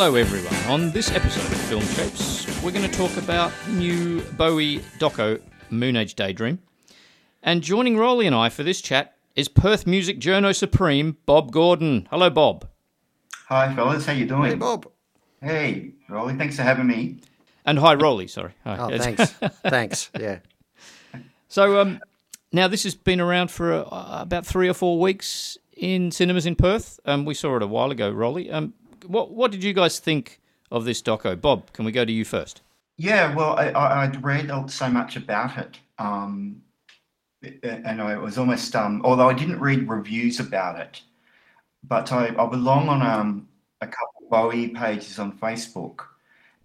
Hello, 0.00 0.14
everyone. 0.14 0.54
On 0.70 0.92
this 0.92 1.10
episode 1.10 1.42
of 1.42 1.60
Film 1.62 1.82
Shapes, 1.82 2.46
we're 2.62 2.70
going 2.70 2.88
to 2.88 2.96
talk 2.96 3.16
about 3.16 3.50
new 3.68 4.20
Bowie 4.36 4.78
doco, 5.00 5.42
Moon 5.70 5.96
Age 5.96 6.14
Daydream. 6.14 6.60
And 7.42 7.62
joining 7.64 7.96
Rolly 7.96 8.24
and 8.24 8.34
I 8.34 8.48
for 8.48 8.62
this 8.62 8.80
chat 8.80 9.16
is 9.34 9.48
Perth 9.48 9.88
music 9.88 10.20
journo 10.20 10.54
supreme, 10.54 11.16
Bob 11.26 11.50
Gordon. 11.50 12.06
Hello, 12.10 12.30
Bob. 12.30 12.68
Hi, 13.48 13.74
fellas. 13.74 14.06
How 14.06 14.12
you 14.12 14.24
doing? 14.24 14.50
Hey, 14.50 14.54
Bob. 14.54 14.88
Hey, 15.42 15.94
Rolly. 16.08 16.36
Thanks 16.36 16.54
for 16.54 16.62
having 16.62 16.86
me. 16.86 17.18
And 17.66 17.80
hi, 17.80 17.94
Rolly. 17.94 18.28
Sorry. 18.28 18.52
Hi. 18.62 18.76
Oh, 18.78 18.96
thanks. 18.96 19.30
thanks. 19.64 20.10
Yeah. 20.16 20.38
So, 21.48 21.80
um, 21.80 21.98
now 22.52 22.68
this 22.68 22.84
has 22.84 22.94
been 22.94 23.20
around 23.20 23.50
for 23.50 23.72
uh, 23.74 24.22
about 24.22 24.46
three 24.46 24.68
or 24.68 24.74
four 24.74 25.00
weeks 25.00 25.58
in 25.78 26.12
cinemas 26.12 26.46
in 26.46 26.54
Perth. 26.54 27.00
Um, 27.04 27.24
we 27.24 27.34
saw 27.34 27.56
it 27.56 27.62
a 27.64 27.66
while 27.66 27.90
ago, 27.90 28.10
Rolly. 28.10 28.48
Um, 28.48 28.74
what 29.08 29.30
what 29.32 29.50
did 29.50 29.64
you 29.64 29.72
guys 29.72 29.98
think 29.98 30.40
of 30.70 30.84
this 30.84 31.02
doco? 31.02 31.40
Bob, 31.40 31.72
can 31.72 31.84
we 31.84 31.92
go 31.92 32.04
to 32.04 32.12
you 32.12 32.24
first? 32.24 32.62
Yeah, 32.96 33.34
well, 33.34 33.56
I, 33.56 33.70
I, 33.70 34.02
I'd 34.04 34.22
read 34.24 34.50
so 34.70 34.90
much 34.90 35.16
about 35.16 35.56
it, 35.56 35.78
um, 35.98 36.62
and 37.62 38.02
I 38.02 38.16
was 38.18 38.36
almost, 38.38 38.74
um, 38.74 39.00
although 39.04 39.28
I 39.28 39.34
didn't 39.34 39.60
read 39.60 39.88
reviews 39.88 40.40
about 40.40 40.80
it, 40.80 41.00
but 41.84 42.10
I, 42.10 42.28
I 42.36 42.46
belong 42.46 42.88
on 42.88 43.02
um, 43.02 43.48
a 43.80 43.86
couple 43.86 44.24
of 44.24 44.30
Bowie 44.30 44.68
pages 44.70 45.18
on 45.20 45.38
Facebook 45.38 46.00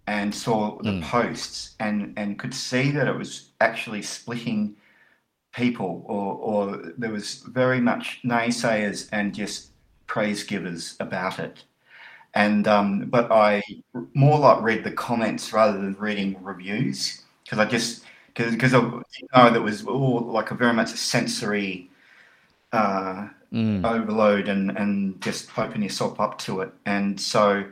and 0.06 0.34
saw 0.34 0.76
the 0.82 0.90
Mm. 0.90 1.02
posts 1.02 1.76
and, 1.80 2.12
and 2.18 2.38
could 2.38 2.52
see 2.52 2.90
that 2.90 3.06
it 3.08 3.16
was 3.16 3.52
actually 3.60 4.02
splitting 4.02 4.76
people, 5.54 6.04
or, 6.06 6.34
or 6.34 6.92
there 6.98 7.12
was 7.12 7.44
very 7.46 7.80
much 7.80 8.20
naysayers 8.24 9.08
and 9.12 9.34
just 9.34 9.68
praise 10.06 10.42
givers 10.42 10.96
about 11.00 11.38
it. 11.38 11.62
And 12.34 12.66
um, 12.66 13.06
but 13.10 13.30
I 13.30 13.62
more 14.14 14.38
like 14.38 14.62
read 14.62 14.84
the 14.84 14.90
comments 14.92 15.52
rather 15.52 15.78
than 15.78 15.94
reading 15.98 16.36
reviews 16.42 17.22
because 17.44 17.58
I 17.58 17.64
just 17.66 18.04
because 18.28 18.52
because 18.52 18.74
I 18.74 18.78
you 18.80 19.28
know 19.34 19.50
that 19.50 19.62
was 19.62 19.86
all 19.86 20.20
like 20.20 20.50
a 20.50 20.54
very 20.54 20.72
much 20.72 20.92
a 20.92 20.96
sensory 20.96 21.90
uh, 22.72 23.28
Mm. 23.52 23.84
overload 23.84 24.48
and 24.48 24.76
and 24.76 25.20
just 25.22 25.56
open 25.56 25.80
yourself 25.80 26.18
up 26.18 26.38
to 26.38 26.60
it. 26.62 26.72
And 26.86 27.20
so 27.20 27.64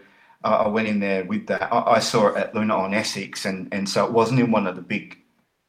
uh, 0.44 0.62
I 0.64 0.68
went 0.68 0.86
in 0.86 1.00
there 1.00 1.24
with 1.24 1.46
that. 1.48 1.72
I, 1.72 1.96
I 1.96 1.98
saw 1.98 2.28
it 2.28 2.36
at 2.36 2.54
Luna 2.54 2.76
on 2.76 2.94
Essex, 2.94 3.46
and 3.46 3.68
and 3.74 3.88
so 3.88 4.04
it 4.06 4.12
wasn't 4.12 4.38
in 4.40 4.52
one 4.52 4.68
of 4.68 4.76
the 4.76 4.82
big 4.82 5.18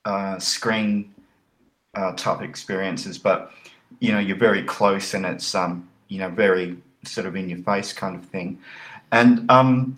uh, 0.06 0.38
screen 0.38 1.16
uh, 1.96 2.14
type 2.14 2.42
experiences, 2.42 3.18
but 3.18 3.52
you 4.00 4.12
know 4.12 4.20
you're 4.20 4.38
very 4.38 4.64
close 4.64 5.14
and 5.14 5.26
it's 5.26 5.56
um 5.56 5.88
you 6.10 6.20
know 6.20 6.30
very 6.30 6.78
sort 7.06 7.28
of 7.28 7.36
in 7.36 7.50
your 7.50 7.60
face 7.60 7.94
kind 7.94 8.16
of 8.16 8.26
thing. 8.26 8.60
And 9.12 9.50
um, 9.50 9.98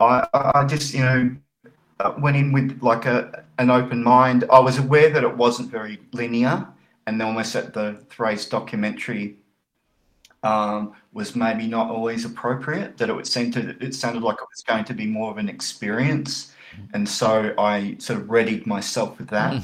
I 0.00 0.26
I 0.32 0.64
just 0.64 0.94
you 0.94 1.00
know 1.00 1.36
uh, 2.00 2.14
went 2.18 2.36
in 2.36 2.52
with 2.52 2.82
like 2.82 3.06
a 3.06 3.44
an 3.58 3.70
open 3.70 4.02
mind. 4.02 4.44
I 4.50 4.60
was 4.60 4.78
aware 4.78 5.10
that 5.10 5.24
it 5.24 5.36
wasn't 5.36 5.70
very 5.70 6.00
linear, 6.12 6.66
and 7.06 7.20
almost 7.22 7.52
that 7.52 7.74
the 7.74 8.04
Thrace 8.08 8.46
documentary 8.46 9.36
um, 10.42 10.92
was 11.12 11.34
maybe 11.34 11.66
not 11.66 11.90
always 11.90 12.24
appropriate. 12.24 12.96
That 12.98 13.08
it 13.08 13.14
would 13.14 13.26
seem 13.26 13.50
to 13.52 13.76
it 13.80 13.94
sounded 13.94 14.22
like 14.22 14.36
it 14.36 14.48
was 14.50 14.62
going 14.66 14.84
to 14.84 14.94
be 14.94 15.06
more 15.06 15.30
of 15.30 15.38
an 15.38 15.48
experience, 15.48 16.54
and 16.94 17.08
so 17.08 17.54
I 17.58 17.96
sort 17.98 18.20
of 18.20 18.30
readied 18.30 18.66
myself 18.66 19.18
with 19.18 19.28
that. 19.28 19.62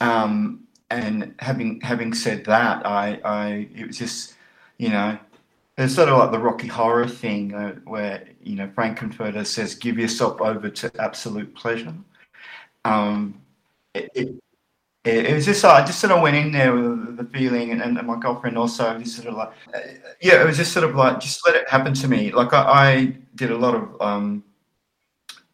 Um, 0.00 0.66
and 0.90 1.34
having 1.38 1.80
having 1.80 2.12
said 2.12 2.44
that, 2.44 2.86
I, 2.86 3.20
I 3.24 3.68
it 3.74 3.86
was 3.86 3.98
just 3.98 4.34
you 4.78 4.90
know 4.90 5.18
it's 5.78 5.94
sort 5.94 6.08
of 6.08 6.18
like 6.18 6.30
the 6.30 6.38
Rocky 6.38 6.66
Horror 6.68 7.08
thing 7.08 7.54
uh, 7.54 7.74
where 7.84 8.28
you 8.42 8.56
know 8.56 8.70
Frank-N-Furter 8.74 9.46
says, 9.46 9.74
"Give 9.74 9.98
yourself 9.98 10.40
over 10.40 10.68
to 10.68 10.92
absolute 11.00 11.54
pleasure." 11.54 11.94
Um, 12.84 13.40
it, 13.94 14.10
it, 14.14 14.42
it, 15.04 15.34
was 15.34 15.46
just 15.46 15.64
I 15.64 15.84
just 15.84 16.00
sort 16.00 16.12
of 16.12 16.22
went 16.22 16.36
in 16.36 16.52
there 16.52 16.74
with 16.74 17.16
the 17.16 17.24
feeling, 17.24 17.72
and, 17.72 17.82
and 17.82 18.06
my 18.06 18.18
girlfriend 18.18 18.58
also 18.58 18.98
just 18.98 19.16
sort 19.16 19.28
of 19.28 19.34
like, 19.34 19.52
uh, 19.74 19.80
yeah, 20.20 20.42
it 20.42 20.46
was 20.46 20.58
just 20.58 20.72
sort 20.72 20.84
of 20.84 20.94
like 20.94 21.20
just 21.20 21.46
let 21.46 21.56
it 21.56 21.68
happen 21.68 21.94
to 21.94 22.08
me. 22.08 22.32
Like 22.32 22.52
I, 22.52 22.62
I 22.62 23.16
did 23.34 23.50
a 23.50 23.56
lot 23.56 23.74
of 23.74 24.00
um, 24.00 24.44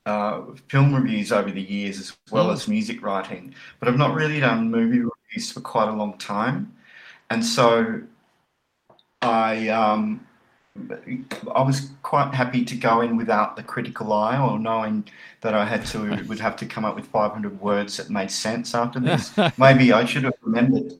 uh, 0.05 0.43
film 0.69 0.95
reviews 0.95 1.31
over 1.33 1.51
the 1.51 1.63
years 1.63 2.01
as 2.01 2.17
well 2.31 2.49
Mm. 2.49 2.55
as 2.55 2.69
music 2.69 3.03
writing, 3.03 3.55
but 3.79 3.89
I've 3.89 3.97
not 3.97 4.15
really 4.15 4.41
done 4.41 4.71
movie 4.71 5.01
reviews 5.01 5.53
for 5.53 5.61
quite 5.61 5.89
a 5.89 5.93
long 5.93 6.19
time, 6.19 6.75
and 7.31 7.45
so 7.45 8.03
I 9.23 9.69
um, 9.69 10.27
I 11.55 11.63
was 11.63 11.91
quite 12.03 12.35
happy 12.35 12.65
to 12.65 12.77
go 12.77 13.01
in 13.01 13.17
without 13.17 13.57
the 13.57 13.63
critical 13.63 14.13
eye 14.13 14.39
or 14.41 14.59
knowing 14.59 15.05
that 15.41 15.55
I 15.55 15.65
had 15.65 15.85
to 15.87 16.25
would 16.29 16.41
have 16.41 16.57
to 16.57 16.67
come 16.67 16.85
up 16.85 16.95
with 16.95 17.07
500 17.07 17.61
words 17.61 17.97
that 17.97 18.11
made 18.11 18.31
sense 18.31 18.75
after 18.75 19.01
this. 19.01 19.33
Maybe 19.59 19.93
I 19.93 20.05
should 20.05 20.25
have 20.25 20.35
remembered 20.43 20.93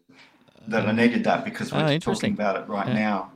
that 0.67 0.87
I 0.87 0.93
needed 0.93 1.25
that 1.25 1.45
because 1.45 1.73
we're 1.73 1.97
Ah, 1.97 1.99
talking 1.99 2.33
about 2.33 2.57
it 2.57 2.69
right 2.69 2.89
Yeah. 2.89 2.95
now. 2.95 3.33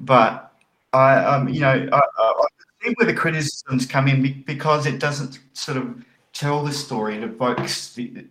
But 0.00 0.52
I, 0.92 1.16
um, 1.24 1.48
you 1.48 1.60
know, 1.60 1.88
I, 1.92 2.00
I, 2.18 2.46
see 2.82 2.94
where 2.96 3.06
the 3.06 3.14
criticisms 3.14 3.86
come 3.86 4.08
in 4.08 4.42
because 4.42 4.86
it 4.86 4.98
doesn't 4.98 5.38
sort 5.52 5.78
of 5.78 6.04
tell 6.32 6.64
the 6.64 6.72
story. 6.72 7.16
It 7.16 7.24
evokes 7.24 7.94
the, 7.94 8.26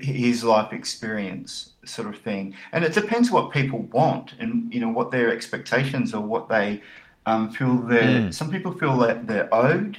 his 0.00 0.42
life 0.42 0.72
experience, 0.72 1.72
sort 1.84 2.08
of 2.08 2.18
thing. 2.20 2.54
And 2.72 2.84
it 2.84 2.94
depends 2.94 3.30
what 3.30 3.50
people 3.50 3.80
want 3.92 4.34
and 4.38 4.72
you 4.72 4.80
know 4.80 4.88
what 4.88 5.10
their 5.10 5.32
expectations 5.32 6.14
or 6.14 6.22
what 6.22 6.48
they 6.48 6.82
um, 7.26 7.50
feel 7.50 7.76
they're. 7.76 8.22
Mm. 8.22 8.34
Some 8.34 8.50
people 8.50 8.72
feel 8.72 8.96
that 8.98 9.26
they're 9.26 9.52
owed. 9.54 9.98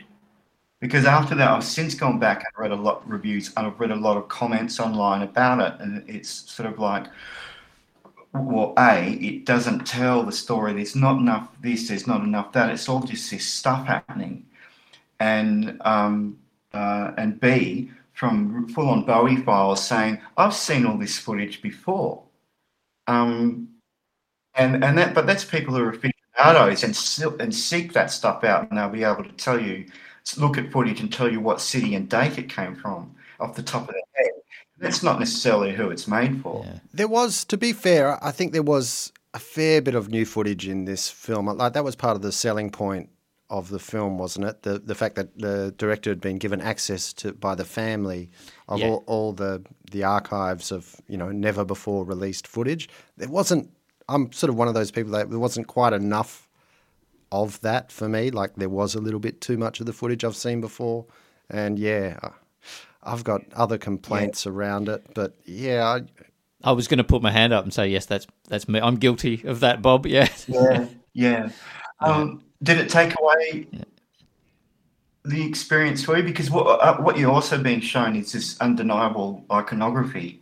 Because 0.81 1.05
after 1.05 1.33
that, 1.35 1.49
I've 1.49 1.63
since 1.63 1.95
gone 1.95 2.19
back 2.19 2.37
and 2.39 2.61
read 2.61 2.71
a 2.71 2.75
lot 2.75 3.01
of 3.01 3.09
reviews 3.09 3.51
and 3.55 3.65
I've 3.65 3.79
read 3.79 3.91
a 3.91 3.95
lot 3.95 4.17
of 4.17 4.27
comments 4.27 4.79
online 4.79 5.21
about 5.21 5.59
it, 5.59 5.81
and 5.81 6.07
it's 6.07 6.29
sort 6.29 6.71
of 6.71 6.77
like, 6.79 7.07
well, 8.33 8.73
a 8.77 9.13
it 9.13 9.45
doesn't 9.45 9.87
tell 9.87 10.23
the 10.23 10.31
story. 10.31 10.73
There's 10.73 10.95
not 10.95 11.17
enough 11.17 11.49
this. 11.61 11.87
There's 11.87 12.07
not 12.07 12.21
enough 12.21 12.51
that. 12.51 12.69
It's 12.69 12.89
all 12.89 12.99
just 12.99 13.31
this 13.31 13.45
stuff 13.45 13.87
happening, 13.87 14.45
and 15.19 15.81
um, 15.85 16.37
uh, 16.73 17.13
and 17.17 17.39
b 17.39 17.89
from 18.15 18.67
full 18.69 18.89
on 18.89 19.05
Bowie 19.05 19.37
files 19.37 19.85
saying 19.85 20.19
I've 20.37 20.53
seen 20.53 20.85
all 20.85 20.97
this 20.97 21.19
footage 21.19 21.61
before, 21.61 22.23
um, 23.07 23.69
and 24.55 24.83
and 24.83 24.97
that 24.97 25.13
but 25.13 25.27
that's 25.27 25.45
people 25.45 25.75
who 25.75 25.83
are 25.83 25.89
aficionados 25.89 26.83
and 26.83 27.41
and 27.41 27.53
seek 27.53 27.93
that 27.93 28.09
stuff 28.09 28.43
out, 28.43 28.69
and 28.69 28.77
they'll 28.79 28.89
be 28.89 29.03
able 29.03 29.23
to 29.23 29.31
tell 29.33 29.59
you 29.59 29.85
look 30.37 30.57
at 30.57 30.71
footage 30.71 30.99
and 30.99 31.13
tell 31.13 31.31
you 31.31 31.39
what 31.39 31.61
city 31.61 31.93
and 31.95 32.09
date 32.09 32.37
it 32.37 32.49
came 32.49 32.75
from 32.75 33.13
off 33.39 33.55
the 33.55 33.61
top 33.61 33.87
of 33.87 33.93
their 33.93 34.01
head. 34.15 34.31
That's 34.77 35.03
not 35.03 35.19
necessarily 35.19 35.73
who 35.73 35.89
it's 35.89 36.07
made 36.07 36.41
for. 36.41 36.63
Yeah. 36.65 36.79
There 36.93 37.07
was, 37.07 37.45
to 37.45 37.57
be 37.57 37.71
fair, 37.71 38.23
I 38.23 38.31
think 38.31 38.51
there 38.51 38.63
was 38.63 39.13
a 39.33 39.39
fair 39.39 39.81
bit 39.81 39.95
of 39.95 40.09
new 40.09 40.25
footage 40.25 40.67
in 40.67 40.85
this 40.85 41.09
film. 41.09 41.45
Like 41.45 41.73
that 41.73 41.83
was 41.83 41.95
part 41.95 42.15
of 42.15 42.21
the 42.21 42.31
selling 42.31 42.71
point 42.71 43.09
of 43.49 43.69
the 43.69 43.79
film, 43.79 44.17
wasn't 44.17 44.45
it? 44.45 44.63
The 44.63 44.79
the 44.79 44.95
fact 44.95 45.15
that 45.15 45.37
the 45.37 45.73
director 45.77 46.09
had 46.09 46.21
been 46.21 46.37
given 46.37 46.61
access 46.61 47.13
to 47.13 47.33
by 47.33 47.55
the 47.55 47.65
family 47.65 48.31
of 48.67 48.79
Yeah. 48.79 48.87
all, 48.89 49.03
all 49.07 49.33
the 49.33 49.63
the 49.91 50.03
archives 50.03 50.71
of 50.71 50.95
you 51.07 51.17
know 51.17 51.31
never 51.31 51.63
before 51.65 52.05
released 52.05 52.47
footage. 52.47 52.89
There 53.17 53.29
wasn't. 53.29 53.69
I'm 54.07 54.31
sort 54.31 54.49
of 54.49 54.55
one 54.55 54.67
of 54.67 54.73
those 54.75 54.91
people 54.91 55.11
that 55.13 55.29
there 55.29 55.39
wasn't 55.39 55.67
quite 55.67 55.93
enough 55.93 56.47
of 57.31 57.59
that 57.61 57.91
for 57.91 58.07
me. 58.07 58.29
Like 58.31 58.55
there 58.55 58.69
was 58.69 58.95
a 58.95 59.01
little 59.01 59.19
bit 59.19 59.41
too 59.41 59.57
much 59.57 59.79
of 59.79 59.85
the 59.85 59.93
footage 59.93 60.23
I've 60.23 60.35
seen 60.35 60.61
before, 60.61 61.05
and 61.49 61.77
yeah, 61.79 62.17
I- 62.23 62.31
I've 63.03 63.23
got 63.23 63.41
other 63.53 63.77
complaints 63.77 64.47
around 64.47 64.89
it. 64.89 65.05
But 65.13 65.35
yeah, 65.45 65.83
I, 65.85 66.01
I 66.69 66.71
was 66.71 66.87
going 66.87 66.97
to 66.97 67.03
put 67.03 67.21
my 67.21 67.29
hand 67.31 67.53
up 67.53 67.63
and 67.63 67.71
say 67.73 67.87
yes, 67.89 68.07
that's 68.07 68.25
that's 68.47 68.67
me. 68.67 68.79
I'm 68.79 68.95
guilty 68.95 69.43
of 69.45 69.59
that, 69.59 69.81
Bob. 69.83 70.05
Yeah. 70.07 70.27
Yeah, 70.47 70.87
yeah. 71.13 71.49
Um, 71.99 72.43
did 72.63 72.77
it 72.77 72.89
take 72.89 73.13
away 73.19 73.67
the 75.23 75.45
experience 75.45 76.03
for 76.03 76.17
you? 76.17 76.23
Because 76.23 76.49
what 76.49 76.65
uh, 76.65 76.97
what 76.97 77.17
you're 77.17 77.31
also 77.31 77.57
being 77.61 77.81
shown 77.81 78.15
is 78.15 78.31
this 78.31 78.59
undeniable 78.61 79.43
iconography 79.51 80.41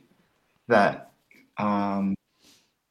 that, 0.67 1.11
um, 1.57 2.15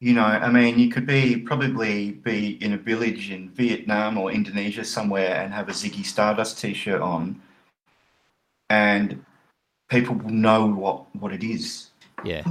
you 0.01 0.15
know, 0.15 0.25
I 0.25 0.51
mean, 0.51 0.79
you 0.79 0.89
could 0.91 1.07
be 1.07 1.37
probably 1.37 2.13
be 2.13 2.63
in 2.63 2.73
a 2.73 2.79
village 2.79 3.31
in 3.31 3.51
Vietnam 3.51 4.19
or 4.19 4.31
Indonesia 4.33 4.85
somewhere 4.85 5.37
and 5.43 5.53
have 5.53 5.69
a 5.69 5.73
Ziggy 5.73 6.05
Stardust 6.05 6.59
T-shirt 6.59 7.01
on, 7.01 7.41
and 8.71 9.25
people 9.89 10.17
will 10.17 10.31
know 10.31 10.67
what 10.67 11.15
what 11.15 11.33
it 11.33 11.45
is 11.45 11.91
Yeah. 12.25 12.45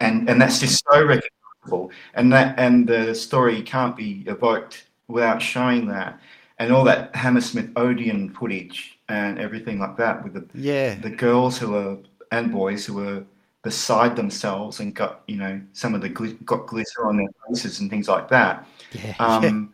and 0.00 0.28
and 0.28 0.40
that's 0.40 0.58
just 0.58 0.82
so 0.90 0.98
recognizable 1.04 1.92
and 2.14 2.32
that 2.32 2.58
and 2.58 2.88
the 2.88 3.14
story 3.14 3.62
can't 3.62 3.96
be 3.96 4.24
evoked 4.26 4.86
without 5.12 5.40
showing 5.40 5.86
that 5.88 6.18
and 6.58 6.72
all 6.72 6.84
that 6.84 7.14
hammersmith 7.14 7.70
odeon 7.76 8.30
footage 8.30 8.98
and 9.08 9.38
everything 9.38 9.78
like 9.78 9.96
that 9.96 10.22
with 10.24 10.34
the 10.34 10.44
yeah, 10.54 10.94
the 10.96 11.10
girls 11.10 11.58
who 11.58 11.74
are 11.74 11.98
and 12.30 12.50
boys 12.52 12.86
who 12.86 12.94
were 12.94 13.24
beside 13.62 14.16
themselves 14.16 14.80
and 14.80 14.94
got 14.94 15.22
you 15.28 15.36
know 15.36 15.60
some 15.72 15.94
of 15.94 16.00
the 16.00 16.10
glit- 16.10 16.44
got 16.44 16.66
glitter 16.66 17.06
on 17.06 17.16
their 17.16 17.28
faces 17.48 17.80
and 17.80 17.90
things 17.90 18.08
like 18.08 18.28
that 18.28 18.66
Yeah. 18.92 19.14
um 19.18 19.72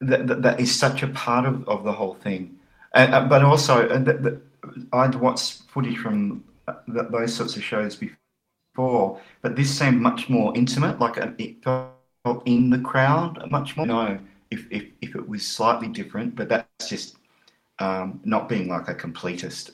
that, 0.00 0.26
that, 0.28 0.42
that 0.42 0.60
is 0.60 0.74
such 0.74 1.02
a 1.02 1.08
part 1.08 1.44
of, 1.46 1.68
of 1.68 1.84
the 1.84 1.92
whole 1.92 2.14
thing. 2.14 2.56
And, 2.94 3.14
uh, 3.14 3.24
but 3.26 3.42
also, 3.42 3.88
uh, 3.88 3.98
the, 3.98 4.12
the, 4.14 4.40
I'd 4.92 5.14
watched 5.16 5.62
footage 5.68 5.98
from 5.98 6.44
uh, 6.66 6.74
those 6.86 7.34
sorts 7.34 7.56
of 7.56 7.62
shows 7.64 7.96
before, 7.96 9.20
but 9.42 9.56
this 9.56 9.76
seemed 9.76 10.00
much 10.00 10.28
more 10.28 10.56
intimate, 10.56 10.98
like 11.00 11.16
it 11.16 11.62
felt 11.64 12.42
in 12.46 12.70
the 12.70 12.78
crowd 12.78 13.50
much 13.50 13.76
more. 13.76 13.86
You 13.86 13.92
know, 13.92 14.18
if, 14.50 14.66
if, 14.70 14.84
if 15.00 15.14
it 15.14 15.28
was 15.28 15.46
slightly 15.46 15.88
different, 15.88 16.34
but 16.34 16.48
that's 16.48 16.88
just 16.88 17.16
um, 17.78 18.20
not 18.24 18.48
being 18.48 18.68
like 18.68 18.88
a 18.88 18.94
completist. 18.94 19.70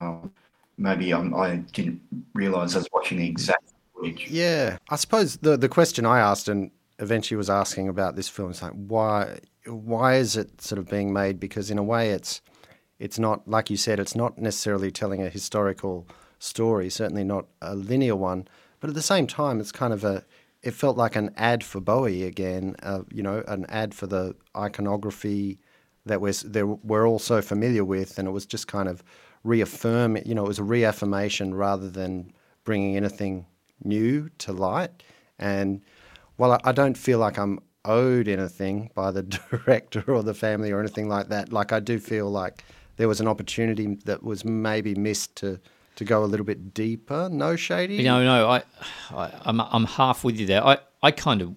Um, 0.00 0.32
maybe 0.78 1.12
I'm, 1.12 1.34
I 1.34 1.56
did 1.72 1.86
not 1.86 2.22
realise 2.34 2.74
I 2.74 2.78
was 2.78 2.88
watching 2.92 3.18
the 3.18 3.28
exact 3.28 3.72
footage. 3.94 4.28
Yeah, 4.30 4.78
I 4.90 4.96
suppose 4.96 5.36
the 5.38 5.56
the 5.56 5.68
question 5.68 6.06
I 6.06 6.20
asked 6.20 6.48
and 6.48 6.70
eventually 6.98 7.36
was 7.36 7.50
asking 7.50 7.88
about 7.88 8.16
this 8.16 8.28
film 8.28 8.50
is 8.50 8.62
like 8.62 8.72
why 8.72 9.38
why 9.66 10.16
is 10.16 10.36
it 10.36 10.60
sort 10.60 10.78
of 10.78 10.88
being 10.88 11.12
made? 11.12 11.40
Because 11.40 11.70
in 11.70 11.78
a 11.78 11.82
way, 11.82 12.10
it's 12.10 12.40
it's 12.98 13.18
not 13.18 13.46
like 13.48 13.70
you 13.70 13.76
said, 13.76 13.98
it's 13.98 14.16
not 14.16 14.38
necessarily 14.38 14.90
telling 14.90 15.22
a 15.22 15.28
historical 15.28 16.06
story, 16.38 16.90
certainly 16.90 17.24
not 17.24 17.46
a 17.62 17.74
linear 17.74 18.16
one, 18.16 18.46
but 18.80 18.88
at 18.88 18.94
the 18.94 19.02
same 19.02 19.26
time, 19.26 19.60
it's 19.60 19.72
kind 19.72 19.92
of 19.92 20.04
a 20.04 20.24
it 20.66 20.74
felt 20.74 20.96
like 20.96 21.14
an 21.14 21.30
ad 21.36 21.62
for 21.62 21.80
Bowie 21.80 22.24
again, 22.24 22.74
uh, 22.82 23.02
you 23.12 23.22
know, 23.22 23.44
an 23.46 23.66
ad 23.68 23.94
for 23.94 24.08
the 24.08 24.34
iconography 24.56 25.60
that 26.06 26.20
we're, 26.20 26.34
we're 26.82 27.06
all 27.06 27.20
so 27.20 27.40
familiar 27.40 27.84
with, 27.84 28.18
and 28.18 28.26
it 28.26 28.32
was 28.32 28.46
just 28.46 28.66
kind 28.66 28.88
of 28.88 29.04
reaffirm, 29.44 30.18
you 30.26 30.34
know, 30.34 30.44
it 30.44 30.48
was 30.48 30.58
a 30.58 30.64
reaffirmation 30.64 31.54
rather 31.54 31.88
than 31.88 32.32
bringing 32.64 32.96
anything 32.96 33.46
new 33.84 34.28
to 34.38 34.52
light. 34.52 35.04
And 35.38 35.82
while 36.34 36.60
I 36.64 36.72
don't 36.72 36.98
feel 36.98 37.20
like 37.20 37.38
I'm 37.38 37.60
owed 37.84 38.26
anything 38.26 38.90
by 38.92 39.12
the 39.12 39.22
director 39.50 40.02
or 40.08 40.24
the 40.24 40.34
family 40.34 40.72
or 40.72 40.80
anything 40.80 41.08
like 41.08 41.28
that, 41.28 41.52
like 41.52 41.70
I 41.70 41.78
do 41.78 42.00
feel 42.00 42.28
like 42.28 42.64
there 42.96 43.06
was 43.06 43.20
an 43.20 43.28
opportunity 43.28 43.98
that 44.04 44.24
was 44.24 44.44
maybe 44.44 44.96
missed 44.96 45.36
to 45.36 45.60
to 45.96 46.04
go 46.04 46.22
a 46.22 46.26
little 46.26 46.46
bit 46.46 46.72
deeper. 46.72 47.28
No 47.30 47.56
shady. 47.56 48.02
No, 48.02 48.22
no, 48.22 48.48
I, 48.48 48.62
I 49.10 49.30
I'm 49.44 49.60
I'm 49.60 49.84
half 49.84 50.24
with 50.24 50.38
you 50.38 50.46
there. 50.46 50.64
I 50.64 50.78
I 51.02 51.10
kind 51.10 51.42
of 51.42 51.54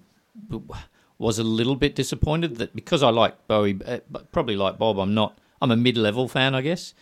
was 1.18 1.38
a 1.38 1.44
little 1.44 1.76
bit 1.76 1.94
disappointed 1.94 2.56
that 2.56 2.74
because 2.74 3.02
I 3.02 3.10
like 3.10 3.46
Bowie, 3.46 3.78
uh, 3.84 3.98
probably 4.32 4.56
like 4.56 4.78
Bob, 4.78 4.98
I'm 4.98 5.14
not. 5.14 5.38
I'm 5.62 5.70
a 5.70 5.76
mid-level 5.76 6.26
fan, 6.28 6.54
I 6.54 6.62
guess. 6.62 6.94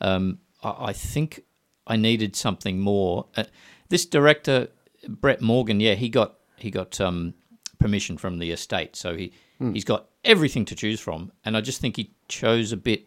Um, 0.00 0.40
I, 0.64 0.86
I, 0.86 0.92
think 0.92 1.44
I 1.86 1.94
needed 1.94 2.34
something 2.34 2.80
more. 2.80 3.26
Uh, 3.36 3.44
this 3.88 4.04
director, 4.04 4.66
Brett 5.06 5.40
Morgen, 5.40 5.78
yeah, 5.78 5.94
he 5.94 6.08
got 6.08 6.34
he 6.56 6.72
got 6.72 7.00
um, 7.00 7.34
permission 7.78 8.18
from 8.18 8.40
the 8.40 8.50
estate, 8.50 8.96
so 8.96 9.14
he 9.14 9.32
mm. 9.60 9.72
he's 9.72 9.84
got 9.84 10.08
everything 10.24 10.64
to 10.64 10.74
choose 10.74 10.98
from, 10.98 11.30
and 11.44 11.56
I 11.56 11.60
just 11.60 11.80
think 11.80 11.96
he 11.96 12.10
chose 12.26 12.72
a 12.72 12.76
bit 12.76 13.06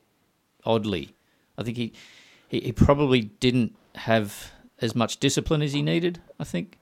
oddly. 0.63 1.13
I 1.57 1.63
think 1.63 1.75
he 1.75 1.93
he, 2.53 2.59
he 2.59 2.71
probably 2.71 3.21
didn't 3.21 3.75
have 3.95 4.51
as 4.79 4.95
much 4.95 5.17
discipline 5.17 5.61
as 5.61 5.73
he 5.73 5.81
needed. 5.81 6.21
I 6.39 6.43
think, 6.43 6.77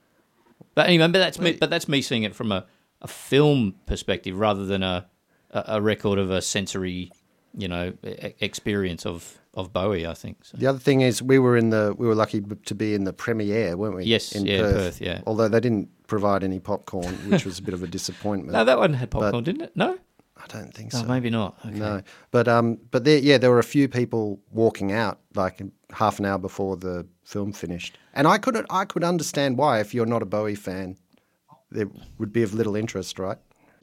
but 0.74 0.86
anyway, 0.86 1.08
but 1.08 1.18
that's 1.18 1.40
me. 1.40 1.52
But 1.52 1.70
that's 1.70 1.88
me 1.88 2.02
seeing 2.02 2.24
it 2.24 2.34
from 2.34 2.52
a, 2.52 2.66
a 3.00 3.08
film 3.08 3.74
perspective 3.86 4.38
rather 4.38 4.66
than 4.66 4.82
a 4.82 5.06
a 5.50 5.80
record 5.80 6.18
of 6.18 6.30
a 6.30 6.42
sensory, 6.42 7.10
you 7.56 7.68
know, 7.68 7.94
experience 8.02 9.06
of 9.06 9.38
of 9.54 9.72
Bowie. 9.72 10.06
I 10.06 10.14
think. 10.14 10.44
So. 10.44 10.58
The 10.58 10.66
other 10.66 10.78
thing 10.78 11.00
is 11.00 11.22
we 11.22 11.38
were 11.38 11.56
in 11.56 11.70
the 11.70 11.94
we 11.96 12.06
were 12.06 12.14
lucky 12.14 12.42
to 12.42 12.74
be 12.74 12.94
in 12.94 13.04
the 13.04 13.14
premiere, 13.14 13.76
weren't 13.76 13.96
we? 13.96 14.04
Yes, 14.04 14.32
in 14.32 14.44
yeah, 14.44 14.60
Perth. 14.60 14.74
Perth. 14.74 15.00
Yeah. 15.00 15.20
Although 15.26 15.48
they 15.48 15.60
didn't 15.60 15.88
provide 16.06 16.44
any 16.44 16.60
popcorn, 16.60 17.14
which 17.30 17.46
was 17.46 17.58
a 17.58 17.62
bit 17.62 17.72
of 17.72 17.82
a 17.82 17.86
disappointment. 17.86 18.52
no, 18.58 18.64
that 18.64 18.78
one 18.78 18.92
had 18.92 19.10
popcorn, 19.10 19.32
but, 19.32 19.44
didn't 19.44 19.62
it? 19.62 19.72
No. 19.74 19.98
I 20.42 20.46
don't 20.48 20.74
think 20.74 20.92
no, 20.92 21.00
so. 21.00 21.06
maybe 21.06 21.30
not. 21.30 21.56
Okay. 21.64 21.78
No, 21.78 22.02
but 22.30 22.48
um, 22.48 22.78
but 22.90 23.04
there, 23.04 23.18
yeah, 23.18 23.38
there 23.38 23.50
were 23.50 23.60
a 23.60 23.64
few 23.64 23.88
people 23.88 24.40
walking 24.50 24.92
out 24.92 25.20
like 25.34 25.62
half 25.92 26.18
an 26.18 26.24
hour 26.24 26.38
before 26.38 26.76
the 26.76 27.06
film 27.24 27.52
finished, 27.52 27.96
and 28.12 28.26
I 28.26 28.38
couldn't, 28.38 28.66
I 28.68 28.84
could 28.84 29.04
understand 29.04 29.56
why 29.56 29.80
if 29.80 29.94
you're 29.94 30.06
not 30.06 30.22
a 30.22 30.26
Bowie 30.26 30.56
fan, 30.56 30.96
there 31.70 31.88
would 32.18 32.32
be 32.32 32.42
of 32.42 32.54
little 32.54 32.74
interest, 32.74 33.18
right? 33.18 33.38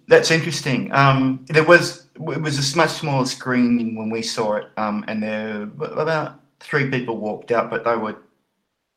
That's 0.07 0.31
interesting. 0.31 0.91
Um, 0.91 1.45
there 1.47 1.63
was 1.63 2.07
it 2.15 2.41
was 2.41 2.73
a 2.73 2.77
much 2.77 2.89
smaller 2.89 3.25
screening 3.25 3.95
when 3.95 4.09
we 4.09 4.21
saw 4.21 4.55
it, 4.55 4.65
um, 4.75 5.05
and 5.07 5.23
there 5.23 5.69
about 5.79 6.41
three 6.59 6.89
people 6.89 7.17
walked 7.17 7.51
out, 7.51 7.69
but 7.69 7.85
they 7.85 7.95
were 7.95 8.17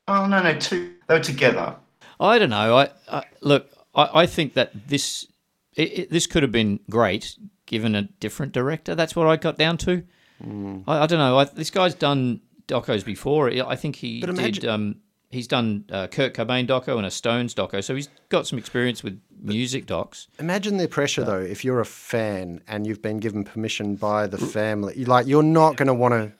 oh 0.09 0.27
no 0.27 0.43
no 0.43 0.59
two 0.59 0.95
they 1.07 1.15
were 1.15 1.21
together. 1.21 1.77
I 2.19 2.39
don't 2.39 2.51
know. 2.51 2.77
I, 2.77 2.91
I 3.11 3.25
look. 3.41 3.69
I, 3.95 4.23
I, 4.23 4.27
think 4.27 4.55
that 4.55 4.89
this 4.89 5.27
it, 5.75 5.99
it, 5.99 6.11
this 6.11 6.27
could 6.27 6.43
have 6.43 6.53
been 6.53 6.81
great 6.89 7.37
given 7.67 7.95
a 7.95 8.03
different 8.03 8.53
director. 8.53 8.95
That's 8.95 9.15
what 9.17 9.27
I 9.27 9.37
got 9.37 9.57
down 9.57 9.79
to. 9.79 10.03
Mm. 10.45 10.85
I, 10.87 11.05
I, 11.05 11.07
don't 11.07 11.19
know. 11.19 11.45
this 11.45 11.71
guy's 11.71 11.95
done 11.95 12.41
docos 12.67 13.05
before. 13.05 13.51
I 13.51 13.77
think 13.77 13.97
he 13.97 14.23
imagine- 14.23 14.53
did. 14.53 14.65
Um, 14.67 14.97
he's 15.31 15.49
done 15.49 15.85
uh, 15.91 16.07
Kurt 16.07 16.35
Cobain 16.35 16.67
doco 16.69 16.97
and 16.97 17.07
a 17.07 17.11
Stones 17.11 17.55
doco, 17.55 17.83
so 17.83 17.95
he's 17.95 18.09
got 18.29 18.47
some 18.47 18.59
experience 18.59 19.03
with 19.03 19.21
music 19.41 19.87
docs. 19.87 20.29
Imagine 20.39 20.77
the 20.77 20.87
pressure 20.87 21.25
though, 21.25 21.41
if 21.41 21.65
you're 21.65 21.81
a 21.81 21.87
fan 21.87 22.61
and 22.69 22.87
you've 22.87 23.03
been 23.03 23.19
given 23.19 23.43
permission 23.45 23.97
by 23.97 24.27
the 24.27 24.39
family, 24.39 25.05
like 25.05 25.27
you're 25.27 25.43
not 25.43 25.77
going 25.77 25.89
to 25.89 25.95
want 25.95 26.13
to 26.13 26.33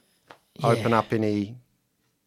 yeah. 0.61 0.67
open 0.67 0.93
up 0.93 1.13
any 1.13 1.57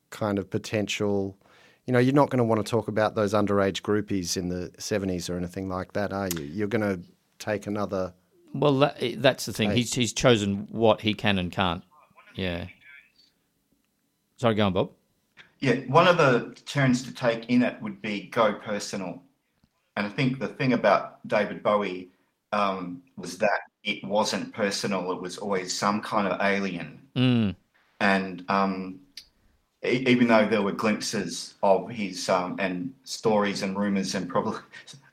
kind 0.10 0.40
of 0.40 0.50
potential. 0.50 1.38
You 1.86 1.94
know, 1.94 2.00
you're 2.00 2.16
not 2.16 2.30
going 2.30 2.40
to 2.40 2.44
want 2.44 2.66
to 2.66 2.70
talk 2.70 2.88
about 2.88 3.16
those 3.16 3.34
underage 3.34 3.82
groupies 3.82 4.36
in 4.36 4.50
the 4.50 4.72
70s 4.80 5.30
or 5.30 5.38
anything 5.38 5.70
like 5.70 5.94
that, 5.94 6.12
are 6.12 6.30
you? 6.30 6.46
You're 6.46 6.68
going 6.68 6.82
to 6.82 7.00
take 7.38 7.68
another. 7.68 8.14
Well, 8.56 8.80
that, 8.80 8.98
that's 9.18 9.46
the 9.46 9.54
thing. 9.54 9.72
He's 9.72 9.94
he's 9.94 10.14
chosen 10.14 10.68
what 10.72 11.02
he 11.02 11.14
can 11.14 11.38
and 11.38 11.52
can't. 11.52 11.84
Yeah. 12.36 12.68
Sorry, 14.38 14.56
go 14.56 14.68
on, 14.68 14.74
Bob. 14.74 14.92
Yeah, 15.60 15.76
one 15.88 16.08
of 16.08 16.18
the 16.18 16.56
turns 16.66 17.04
to 17.04 17.14
take 17.14 17.50
in 17.50 17.64
it 17.64 17.82
would 17.82 18.02
be 18.02 18.28
go 18.28 18.54
personal. 18.54 19.22
And 19.98 20.06
I 20.08 20.10
think 20.10 20.40
the 20.40 20.48
thing 20.48 20.74
about 20.74 21.26
David 21.28 21.64
Bowie 21.64 22.10
um, 22.54 23.02
was 23.18 23.38
that 23.40 23.62
it 23.84 24.04
wasn't 24.04 24.54
personal, 24.54 25.12
it 25.12 25.22
was 25.22 25.38
always 25.38 25.74
some 25.74 26.02
kind 26.02 26.28
of 26.28 26.40
alien. 26.42 27.02
Mm. 27.16 27.56
And 28.00 28.46
um, 28.50 29.00
e- 29.84 30.04
even 30.08 30.28
though 30.28 30.48
there 30.48 30.62
were 30.62 30.72
glimpses 30.72 31.56
of 31.62 31.90
his 31.90 32.28
um, 32.30 32.56
and 32.60 32.94
stories 33.04 33.62
and 33.64 33.78
rumors 33.78 34.16
and 34.16 34.30
probably 34.30 34.60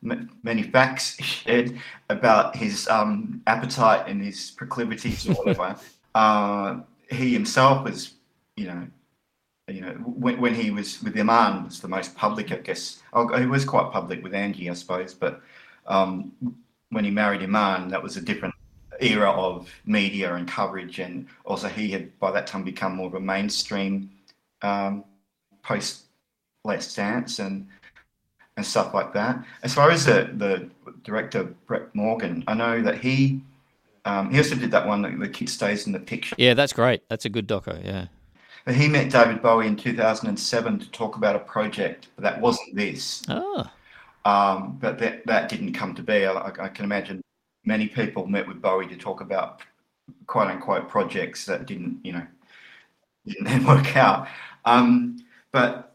many 0.02 0.62
facts 0.62 1.16
shared 1.22 1.78
about 2.10 2.56
his 2.56 2.88
um, 2.88 3.40
appetite 3.46 4.08
and 4.08 4.22
his 4.22 4.50
proclivities 4.50 5.28
or 5.28 5.34
whatever, 5.34 5.76
uh, 6.14 6.80
he 7.10 7.32
himself 7.32 7.84
was, 7.84 8.14
you 8.56 8.66
know, 8.66 8.86
you 9.68 9.80
know, 9.80 9.92
when, 9.92 10.40
when 10.40 10.54
he 10.54 10.70
was 10.70 11.02
with 11.02 11.16
Iman 11.16 11.64
was 11.64 11.80
the 11.80 11.88
most 11.88 12.16
public, 12.16 12.50
I 12.50 12.56
guess. 12.56 13.02
Oh, 13.12 13.36
he 13.38 13.46
was 13.46 13.64
quite 13.64 13.92
public 13.92 14.22
with 14.22 14.34
Angie, 14.34 14.68
I 14.68 14.74
suppose, 14.74 15.14
but 15.14 15.40
um, 15.86 16.32
when 16.90 17.04
he 17.04 17.10
married 17.10 17.42
Iman, 17.42 17.88
that 17.88 18.02
was 18.02 18.16
a 18.16 18.20
different 18.20 18.54
era 19.00 19.30
of 19.30 19.70
media 19.86 20.34
and 20.34 20.46
coverage, 20.46 20.98
and 20.98 21.26
also 21.44 21.68
he 21.68 21.90
had 21.90 22.18
by 22.18 22.30
that 22.32 22.46
time 22.46 22.64
become 22.64 22.96
more 22.96 23.06
of 23.06 23.14
a 23.14 23.20
mainstream 23.20 24.10
um, 24.62 25.04
post 25.62 26.04
Let's 26.64 26.94
Dance 26.94 27.38
and 27.38 27.66
and 28.56 28.66
stuff 28.66 28.94
like 28.94 29.12
that. 29.14 29.44
As 29.62 29.74
far 29.74 29.90
as 29.90 30.04
the 30.04 30.30
the 30.36 30.68
director 31.04 31.44
Brett 31.66 31.94
Morgen, 31.94 32.44
I 32.46 32.54
know 32.54 32.82
that 32.82 32.98
he 32.98 33.42
um, 34.04 34.30
he 34.30 34.38
also 34.38 34.56
did 34.56 34.70
that 34.72 34.86
one 34.86 35.02
that 35.02 35.18
the 35.18 35.28
kid 35.28 35.48
stays 35.48 35.86
in 35.86 35.92
the 35.92 36.00
picture. 36.00 36.34
Yeah, 36.38 36.54
that's 36.54 36.72
great. 36.72 37.08
That's 37.08 37.24
a 37.24 37.28
good 37.28 37.46
doco. 37.46 37.84
Yeah. 37.84 38.06
But 38.64 38.74
he 38.74 38.88
met 38.88 39.10
David 39.10 39.42
Bowie 39.42 39.66
in 39.66 39.76
2007 39.76 40.78
to 40.78 40.90
talk 40.90 41.16
about 41.16 41.34
a 41.34 41.40
project, 41.40 42.08
but 42.14 42.22
that 42.22 42.40
wasn't 42.40 42.76
this. 42.76 43.22
Oh. 43.28 43.68
Um, 44.24 44.78
but 44.80 44.98
that, 44.98 45.26
that 45.26 45.48
didn't 45.48 45.72
come 45.72 45.94
to 45.94 46.02
be. 46.02 46.26
I, 46.26 46.46
I, 46.46 46.68
can 46.68 46.84
imagine 46.84 47.20
many 47.64 47.88
people 47.88 48.26
met 48.26 48.46
with 48.46 48.62
Bowie 48.62 48.86
to 48.86 48.96
talk 48.96 49.20
about 49.20 49.62
quote 50.28 50.46
unquote 50.46 50.88
projects 50.88 51.44
that 51.46 51.66
didn't, 51.66 51.98
you 52.04 52.12
know, 52.12 52.26
didn't 53.26 53.44
then 53.44 53.64
work 53.66 53.96
out. 53.96 54.28
Um, 54.64 55.18
but 55.50 55.91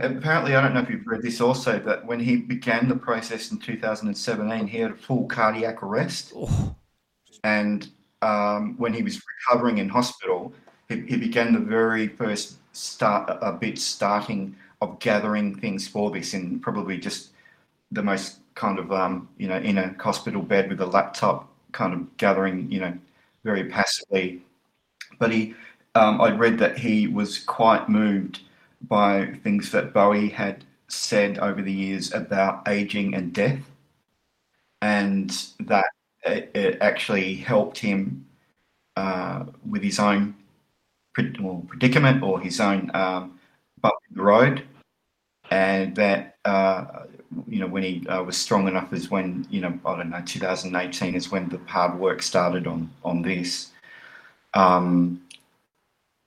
apparently, 0.00 0.54
I 0.54 0.60
don't 0.60 0.74
know 0.74 0.80
if 0.80 0.90
you've 0.90 1.06
read 1.06 1.22
this 1.22 1.40
also, 1.40 1.78
but 1.78 2.04
when 2.06 2.20
he 2.20 2.36
began 2.36 2.88
the 2.88 2.96
process 2.96 3.50
in 3.50 3.58
2017, 3.58 4.66
he 4.66 4.78
had 4.78 4.92
a 4.92 4.94
full 4.94 5.26
cardiac 5.26 5.82
arrest. 5.82 6.32
Oh. 6.34 6.74
And 7.44 7.88
um, 8.22 8.76
when 8.78 8.92
he 8.92 9.02
was 9.02 9.20
recovering 9.48 9.78
in 9.78 9.88
hospital, 9.88 10.52
he, 10.88 11.00
he 11.02 11.16
began 11.16 11.52
the 11.52 11.60
very 11.60 12.08
first 12.08 12.56
start 12.72 13.38
a 13.42 13.52
bit 13.52 13.78
starting 13.78 14.56
of 14.80 14.98
gathering 15.00 15.54
things 15.58 15.88
for 15.88 16.10
this 16.10 16.34
in 16.34 16.60
probably 16.60 16.98
just 16.98 17.30
the 17.92 18.02
most 18.02 18.38
kind 18.54 18.78
of 18.78 18.92
um, 18.92 19.28
you 19.38 19.48
know 19.48 19.56
in 19.56 19.78
a 19.78 19.94
hospital 19.98 20.42
bed 20.42 20.68
with 20.68 20.80
a 20.80 20.86
laptop 20.86 21.48
kind 21.72 21.92
of 21.92 22.16
gathering 22.16 22.70
you 22.70 22.80
know 22.80 22.96
very 23.44 23.64
passively 23.64 24.42
but 25.18 25.30
he 25.30 25.54
um, 25.94 26.20
i 26.20 26.30
read 26.30 26.58
that 26.58 26.78
he 26.78 27.06
was 27.06 27.38
quite 27.38 27.88
moved 27.88 28.40
by 28.82 29.26
things 29.42 29.70
that 29.72 29.92
bowie 29.92 30.28
had 30.28 30.64
said 30.88 31.38
over 31.38 31.60
the 31.62 31.72
years 31.72 32.12
about 32.14 32.66
aging 32.68 33.14
and 33.14 33.32
death 33.32 33.60
and 34.82 35.46
that 35.60 35.86
it, 36.24 36.50
it 36.54 36.78
actually 36.80 37.34
helped 37.34 37.78
him 37.78 38.26
uh, 38.96 39.44
with 39.68 39.82
his 39.82 39.98
own 39.98 40.34
predicament 41.12 42.22
or 42.22 42.40
his 42.40 42.60
own 42.60 42.90
um, 42.94 43.38
in 43.84 44.16
the 44.16 44.22
road, 44.22 44.62
and 45.50 45.94
that 45.96 46.36
uh, 46.44 47.04
you 47.46 47.60
know 47.60 47.66
when 47.66 47.82
he 47.82 48.06
uh, 48.08 48.22
was 48.22 48.36
strong 48.36 48.68
enough 48.68 48.92
is 48.92 49.10
when 49.10 49.46
you 49.50 49.60
know 49.60 49.78
I 49.84 49.96
don't 49.96 50.10
know 50.10 50.22
2018 50.24 51.14
is 51.14 51.30
when 51.30 51.48
the 51.48 51.58
hard 51.66 51.98
work 51.98 52.22
started 52.22 52.66
on 52.66 52.90
on 53.04 53.22
this. 53.22 53.70
Um, 54.54 55.22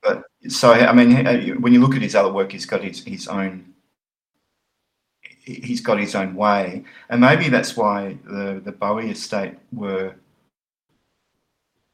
but 0.04 0.24
so 0.48 0.72
I 0.72 0.94
mean, 0.94 1.28
uh, 1.28 1.40
when 1.60 1.74
you 1.74 1.82
look 1.82 1.96
at 1.96 2.02
his 2.02 2.16
other 2.16 2.32
work, 2.32 2.52
he's 2.52 2.66
got 2.66 2.84
his 2.84 3.04
his 3.04 3.28
own. 3.28 3.74
He's 5.44 5.82
got 5.82 6.00
his 6.00 6.16
own 6.16 6.36
way, 6.36 6.84
and 7.10 7.22
maybe 7.22 7.50
that's 7.50 7.76
why 7.76 8.18
the 8.24 8.62
the 8.64 8.72
Bowie 8.72 9.12
estate 9.12 9.56
were 9.72 10.16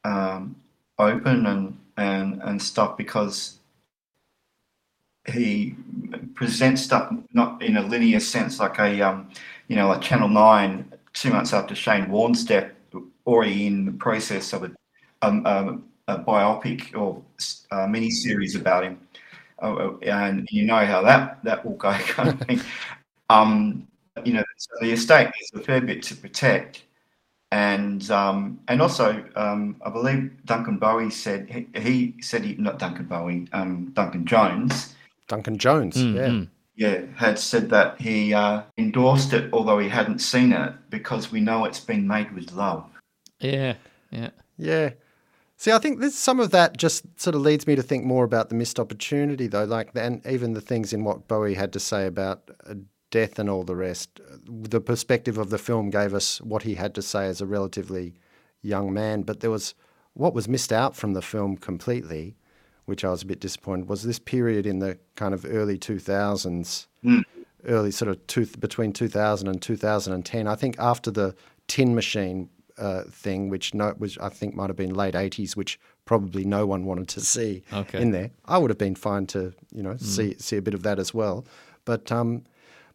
um, 0.04 0.56
open 0.98 1.46
and 1.46 1.78
and 1.96 2.40
and 2.42 2.62
stuff 2.62 2.96
because 2.96 3.58
he 5.26 5.74
presents 6.34 6.82
stuff 6.82 7.12
not 7.32 7.62
in 7.62 7.76
a 7.76 7.82
linear 7.82 8.20
sense 8.20 8.60
like 8.60 8.78
a 8.78 9.00
um, 9.02 9.30
you 9.68 9.76
know 9.76 9.88
like 9.88 10.00
Channel 10.00 10.28
Nine 10.28 10.90
two 11.12 11.30
months 11.30 11.52
after 11.52 11.74
Shane 11.74 12.08
Warne's 12.10 12.44
death, 12.44 12.70
already 13.26 13.66
in 13.66 13.84
the 13.84 13.92
process 13.92 14.52
of 14.52 14.64
a, 14.64 14.70
um, 15.22 15.46
um, 15.46 15.87
a 16.08 16.18
biopic 16.18 16.96
or 16.96 17.22
a 17.70 17.86
mini 17.86 18.10
series 18.10 18.56
about 18.56 18.82
him, 18.82 18.98
uh, 19.62 19.96
and 19.98 20.48
you 20.50 20.64
know 20.64 20.84
how 20.84 21.02
that 21.02 21.38
that 21.44 21.64
will 21.64 21.76
go 21.76 21.92
kind 21.98 22.30
of 22.30 22.40
thing. 22.40 22.60
Um, 23.30 23.86
you 24.24 24.32
know, 24.32 24.44
so 24.56 24.70
the 24.80 24.90
estate 24.90 25.30
is 25.40 25.60
a 25.60 25.62
fair 25.62 25.80
bit 25.80 26.02
to 26.04 26.16
protect, 26.16 26.82
and 27.52 28.10
um, 28.10 28.58
and 28.68 28.80
also 28.82 29.24
um, 29.36 29.76
I 29.84 29.90
believe 29.90 30.32
Duncan 30.46 30.78
Bowie 30.78 31.10
said 31.10 31.48
he, 31.48 31.80
he, 31.80 32.14
said 32.20 32.42
he 32.42 32.54
not 32.56 32.78
Duncan 32.78 33.04
Bowie 33.04 33.46
um, 33.52 33.92
Duncan 33.92 34.26
Jones. 34.26 34.94
Duncan 35.28 35.58
Jones 35.58 35.94
mm-hmm. 35.94 36.44
yeah. 36.74 36.98
yeah 36.98 37.06
had 37.16 37.38
said 37.38 37.68
that 37.68 38.00
he 38.00 38.32
uh, 38.32 38.62
endorsed 38.78 39.34
it 39.34 39.52
although 39.52 39.78
he 39.78 39.90
hadn't 39.90 40.20
seen 40.20 40.54
it 40.54 40.72
because 40.88 41.30
we 41.30 41.38
know 41.38 41.66
it's 41.66 41.80
been 41.80 42.08
made 42.08 42.34
with 42.34 42.50
love. 42.52 42.86
Yeah 43.40 43.74
yeah. 44.10 44.30
Yeah 44.56 44.90
see 45.58 45.70
I 45.70 45.78
think 45.78 46.00
this 46.00 46.18
some 46.18 46.40
of 46.40 46.50
that 46.52 46.78
just 46.78 47.04
sort 47.20 47.36
of 47.36 47.42
leads 47.42 47.66
me 47.66 47.76
to 47.76 47.82
think 47.82 48.04
more 48.04 48.24
about 48.24 48.48
the 48.48 48.54
missed 48.54 48.80
opportunity 48.80 49.46
though 49.46 49.64
like 49.64 49.90
and 49.94 50.24
even 50.26 50.54
the 50.54 50.62
things 50.62 50.94
in 50.94 51.04
what 51.04 51.28
Bowie 51.28 51.54
had 51.54 51.74
to 51.74 51.80
say 51.80 52.06
about 52.06 52.50
uh, 52.66 52.74
death 53.10 53.38
and 53.38 53.48
all 53.48 53.64
the 53.64 53.76
rest. 53.76 54.20
The 54.44 54.80
perspective 54.80 55.38
of 55.38 55.50
the 55.50 55.58
film 55.58 55.90
gave 55.90 56.14
us 56.14 56.40
what 56.40 56.62
he 56.62 56.74
had 56.74 56.94
to 56.94 57.02
say 57.02 57.26
as 57.26 57.40
a 57.40 57.46
relatively 57.46 58.14
young 58.62 58.92
man, 58.92 59.22
but 59.22 59.40
there 59.40 59.50
was 59.50 59.74
what 60.14 60.34
was 60.34 60.48
missed 60.48 60.72
out 60.72 60.96
from 60.96 61.12
the 61.12 61.22
film 61.22 61.56
completely, 61.56 62.36
which 62.86 63.04
I 63.04 63.10
was 63.10 63.22
a 63.22 63.26
bit 63.26 63.40
disappointed, 63.40 63.88
was 63.88 64.02
this 64.02 64.18
period 64.18 64.66
in 64.66 64.80
the 64.80 64.98
kind 65.14 65.32
of 65.32 65.46
early 65.48 65.78
2000s, 65.78 66.86
mm. 67.04 67.22
early 67.66 67.90
sort 67.90 68.10
of 68.10 68.26
two, 68.26 68.46
between 68.58 68.92
2000 68.92 69.48
and 69.48 69.62
2010. 69.62 70.46
I 70.46 70.54
think 70.56 70.76
after 70.78 71.10
the 71.10 71.36
Tin 71.68 71.94
Machine 71.94 72.48
uh, 72.78 73.04
thing, 73.10 73.48
which 73.48 73.74
no, 73.74 73.90
which 73.98 74.18
I 74.20 74.28
think 74.28 74.54
might 74.54 74.68
have 74.68 74.76
been 74.76 74.94
late 74.94 75.14
80s, 75.14 75.56
which 75.56 75.78
probably 76.04 76.44
no 76.44 76.66
one 76.66 76.84
wanted 76.84 77.08
to 77.08 77.20
see 77.20 77.62
okay. 77.72 78.00
in 78.00 78.12
there. 78.12 78.30
I 78.46 78.58
would 78.58 78.70
have 78.70 78.78
been 78.78 78.94
fine 78.94 79.26
to 79.28 79.52
you 79.72 79.82
know 79.82 79.94
mm. 79.94 80.00
see 80.00 80.34
see 80.38 80.56
a 80.56 80.62
bit 80.62 80.74
of 80.74 80.82
that 80.82 80.98
as 80.98 81.12
well, 81.12 81.44
but 81.84 82.10
um, 82.10 82.44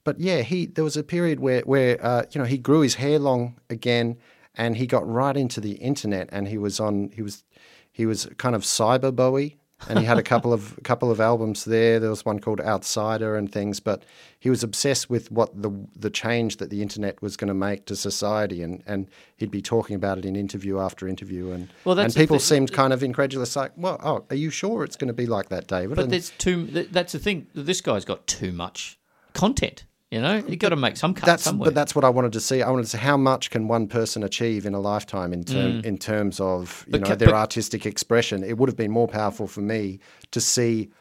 but 0.03 0.19
yeah, 0.19 0.41
he 0.41 0.65
there 0.65 0.83
was 0.83 0.97
a 0.97 1.03
period 1.03 1.39
where 1.39 1.61
where 1.61 2.03
uh, 2.03 2.23
you 2.31 2.39
know 2.39 2.45
he 2.45 2.57
grew 2.57 2.81
his 2.81 2.95
hair 2.95 3.19
long 3.19 3.55
again, 3.69 4.17
and 4.55 4.77
he 4.77 4.87
got 4.87 5.07
right 5.07 5.37
into 5.37 5.61
the 5.61 5.73
internet, 5.73 6.29
and 6.31 6.47
he 6.47 6.57
was 6.57 6.79
on 6.79 7.11
he 7.13 7.21
was 7.21 7.43
he 7.91 8.05
was 8.05 8.27
kind 8.37 8.55
of 8.55 8.63
cyber 8.63 9.15
Bowie, 9.15 9.57
and 9.89 9.99
he 9.99 10.05
had 10.05 10.17
a 10.17 10.23
couple 10.33 10.53
of 10.53 10.79
couple 10.83 11.11
of 11.11 11.19
albums 11.19 11.65
there. 11.65 11.99
There 11.99 12.09
was 12.09 12.25
one 12.25 12.39
called 12.39 12.61
Outsider 12.61 13.35
and 13.35 13.51
things, 13.51 13.79
but 13.79 14.03
he 14.39 14.49
was 14.49 14.63
obsessed 14.63 15.09
with 15.09 15.31
what 15.31 15.61
the 15.61 15.71
the 15.95 16.09
change 16.09 16.57
that 16.57 16.69
the 16.69 16.81
internet 16.81 17.21
was 17.21 17.37
going 17.37 17.47
to 17.47 17.53
make 17.53 17.85
to 17.85 17.95
society, 17.95 18.61
and, 18.61 18.83
and 18.85 19.07
he'd 19.37 19.51
be 19.51 19.61
talking 19.61 19.95
about 19.95 20.17
it 20.17 20.25
in 20.25 20.35
interview 20.35 20.79
after 20.79 21.07
interview, 21.07 21.51
and 21.51 21.69
well, 21.85 21.99
and 21.99 22.13
people 22.13 22.39
seemed 22.39 22.71
kind 22.71 22.93
of 22.93 23.03
incredulous, 23.03 23.55
like, 23.55 23.71
well, 23.75 23.99
oh, 24.03 24.25
are 24.29 24.35
you 24.35 24.49
sure 24.49 24.83
it's 24.83 24.95
going 24.95 25.07
to 25.07 25.13
be 25.13 25.25
like 25.25 25.49
that, 25.49 25.67
David? 25.67 25.95
But 25.95 26.03
and, 26.03 26.13
there's 26.13 26.31
too. 26.31 26.65
That's 26.65 27.13
the 27.13 27.19
thing. 27.19 27.47
This 27.53 27.81
guy's 27.81 28.05
got 28.05 28.27
too 28.27 28.51
much 28.51 28.99
content. 29.33 29.85
You 30.13 30.21
know, 30.21 30.43
you 30.47 30.57
got 30.57 30.69
to 30.69 30.75
make 30.75 30.95
some 30.95 31.15
cut 31.15 31.25
that's, 31.25 31.41
somewhere. 31.41 31.65
But 31.65 31.73
that's 31.73 31.95
what 31.95 32.05
I 32.05 32.09
wanted 32.09 32.33
to 32.33 32.39
see. 32.39 32.61
I 32.61 32.69
wanted 32.69 32.83
to 32.83 32.89
see 32.89 32.97
how 32.99 33.17
much 33.17 33.49
can 33.49 33.67
one 33.67 33.87
person 33.87 34.21
achieve 34.21 34.67
in 34.67 34.75
a 34.75 34.79
lifetime 34.79 35.33
in 35.33 35.43
term, 35.43 35.81
mm. 35.81 35.85
in 35.85 35.97
terms 35.97 36.39
of 36.39 36.83
you 36.85 36.91
but, 36.91 37.01
know 37.01 37.15
their 37.15 37.29
but, 37.29 37.35
artistic 37.35 37.87
expression. 37.87 38.43
It 38.43 38.59
would 38.59 38.69
have 38.69 38.77
been 38.77 38.91
more 38.91 39.07
powerful 39.07 39.47
for 39.47 39.61
me 39.61 39.99
to 40.29 40.39
see 40.39 40.91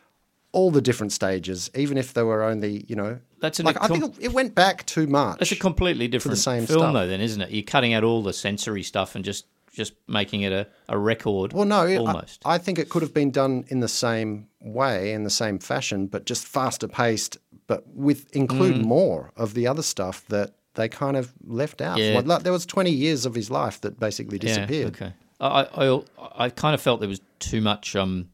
all 0.53 0.71
the 0.71 0.81
different 0.81 1.13
stages, 1.13 1.71
even 1.75 1.99
if 1.99 2.15
there 2.15 2.25
were 2.25 2.43
only 2.43 2.87
you 2.89 2.97
know. 2.97 3.19
That's 3.41 3.63
like 3.63 3.77
com- 3.77 3.93
I 3.93 3.99
think 3.99 4.17
it 4.19 4.33
went 4.33 4.55
back 4.55 4.87
too 4.87 5.07
much. 5.07 5.41
That's 5.41 5.53
a 5.53 5.57
completely 5.57 6.09
different 6.09 6.39
same 6.39 6.65
film, 6.65 6.81
stuff. 6.81 6.95
though. 6.95 7.07
Then 7.07 7.21
isn't 7.21 7.43
it? 7.43 7.51
You're 7.51 7.65
cutting 7.65 7.93
out 7.93 8.05
all 8.05 8.23
the 8.23 8.33
sensory 8.33 8.83
stuff 8.83 9.15
and 9.15 9.23
just 9.23 9.45
just 9.75 9.93
making 10.09 10.41
it 10.41 10.53
a, 10.53 10.67
a 10.89 10.97
record. 10.97 11.53
Well, 11.53 11.67
no, 11.67 11.87
almost. 11.99 12.41
I, 12.47 12.55
I 12.55 12.59
think 12.59 12.79
it 12.79 12.89
could 12.89 13.03
have 13.03 13.13
been 13.13 13.31
done 13.31 13.67
in 13.69 13.81
the 13.81 13.89
same 13.89 14.49
way, 14.61 15.13
in 15.13 15.25
the 15.25 15.31
same 15.31 15.59
fashion, 15.59 16.07
but 16.07 16.25
just 16.25 16.47
faster 16.47 16.89
paced 16.89 17.37
but 17.67 17.87
with 17.95 18.35
include 18.35 18.77
mm. 18.77 18.85
more 18.85 19.33
of 19.37 19.55
the 19.55 19.67
other 19.67 19.83
stuff 19.83 20.27
that 20.29 20.55
they 20.75 20.89
kind 20.89 21.17
of 21.17 21.33
left 21.45 21.81
out. 21.81 21.99
Yeah. 21.99 22.21
Like, 22.25 22.43
there 22.43 22.53
was 22.53 22.67
20 22.67 22.91
years 22.91 23.27
of 23.27 23.35
his 23.35 23.51
life 23.51 23.81
that 23.83 24.01
basically 24.01 24.39
disappeared. 24.39 24.97
Yeah, 24.99 25.07
okay. 25.07 25.15
I, 25.41 25.67
I, 25.75 26.03
I 26.45 26.51
kind 26.51 26.75
of 26.75 26.81
felt 26.81 27.01
there 27.01 27.09
was 27.09 27.21
too 27.41 27.61
much 27.61 27.95
um, 27.97 28.31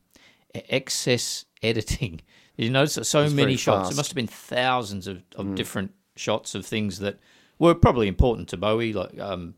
excess 0.55 1.45
editing. 1.63 2.21
Did 2.57 2.65
you 2.65 2.71
notice 2.71 3.09
so 3.09 3.29
many 3.31 3.57
shots? 3.57 3.89
Fast. 3.89 3.93
It 3.93 3.97
must 3.97 4.11
have 4.11 4.17
been 4.17 4.27
thousands 4.27 5.07
of, 5.07 5.23
of 5.37 5.47
mm. 5.47 5.57
different 5.57 5.93
shots 6.17 6.55
of 6.55 6.67
things 6.67 6.99
that 6.99 7.19
were 7.59 7.75
probably 7.75 8.09
important 8.09 8.49
to 8.49 8.57
Bowie, 8.57 8.93
like 8.93 9.19
um, 9.21 9.55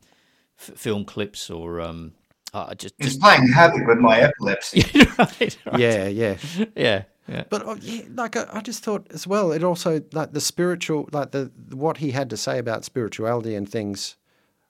f- 0.58 0.76
film 0.76 1.04
clips 1.04 1.50
or 1.50 1.80
um, 1.80 2.12
uh, 2.52 2.74
just, 2.74 2.94
He's 2.98 3.16
playing 3.16 3.48
havoc 3.48 3.86
with 3.86 3.98
my 3.98 4.20
epilepsy. 4.20 4.84
right, 5.18 5.58
right. 5.66 5.78
Yeah, 5.78 6.08
yeah, 6.08 6.36
yeah. 6.76 7.02
Yeah. 7.30 7.44
But 7.48 7.66
uh, 7.66 7.76
yeah, 7.80 8.02
like 8.14 8.36
I, 8.36 8.46
I, 8.52 8.60
just 8.60 8.82
thought 8.82 9.06
as 9.12 9.24
well, 9.24 9.52
it 9.52 9.62
also 9.62 10.02
like 10.12 10.32
the 10.32 10.40
spiritual, 10.40 11.08
like 11.12 11.30
the 11.30 11.52
what 11.70 11.98
he 11.98 12.10
had 12.10 12.28
to 12.30 12.36
say 12.36 12.58
about 12.58 12.84
spirituality 12.84 13.54
and 13.54 13.70
things, 13.70 14.16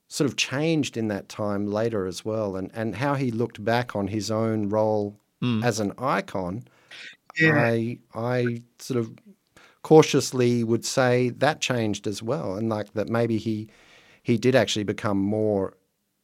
sort 0.09 0.29
of 0.29 0.37
changed 0.37 0.99
in 0.99 1.09
that 1.09 1.31
time 1.31 1.67
later 1.67 2.07
as 2.07 2.23
well, 2.23 2.57
and 2.57 2.71
and 2.75 2.97
how 2.97 3.15
he 3.15 3.31
looked 3.31 3.65
back 3.65 3.97
on 3.97 4.09
his 4.09 4.31
own 4.31 4.69
role 4.69 5.17
mm. 5.43 5.65
as 5.65 5.81
an 5.81 5.95
icon. 5.97 6.65
Yeah. 7.39 7.57
I 7.57 7.99
I 8.15 8.63
sort 8.79 9.01
of 9.01 9.15
cautiously 9.83 10.63
would 10.63 10.85
say 10.85 11.31
that 11.31 11.63
changed 11.63 12.07
as 12.07 12.23
well, 12.23 12.57
and 12.57 12.69
like 12.69 12.93
that 12.93 13.09
maybe 13.09 13.39
he 13.39 13.71
he 14.23 14.37
did 14.37 14.55
actually 14.55 14.85
become 14.85 15.17
more, 15.17 15.79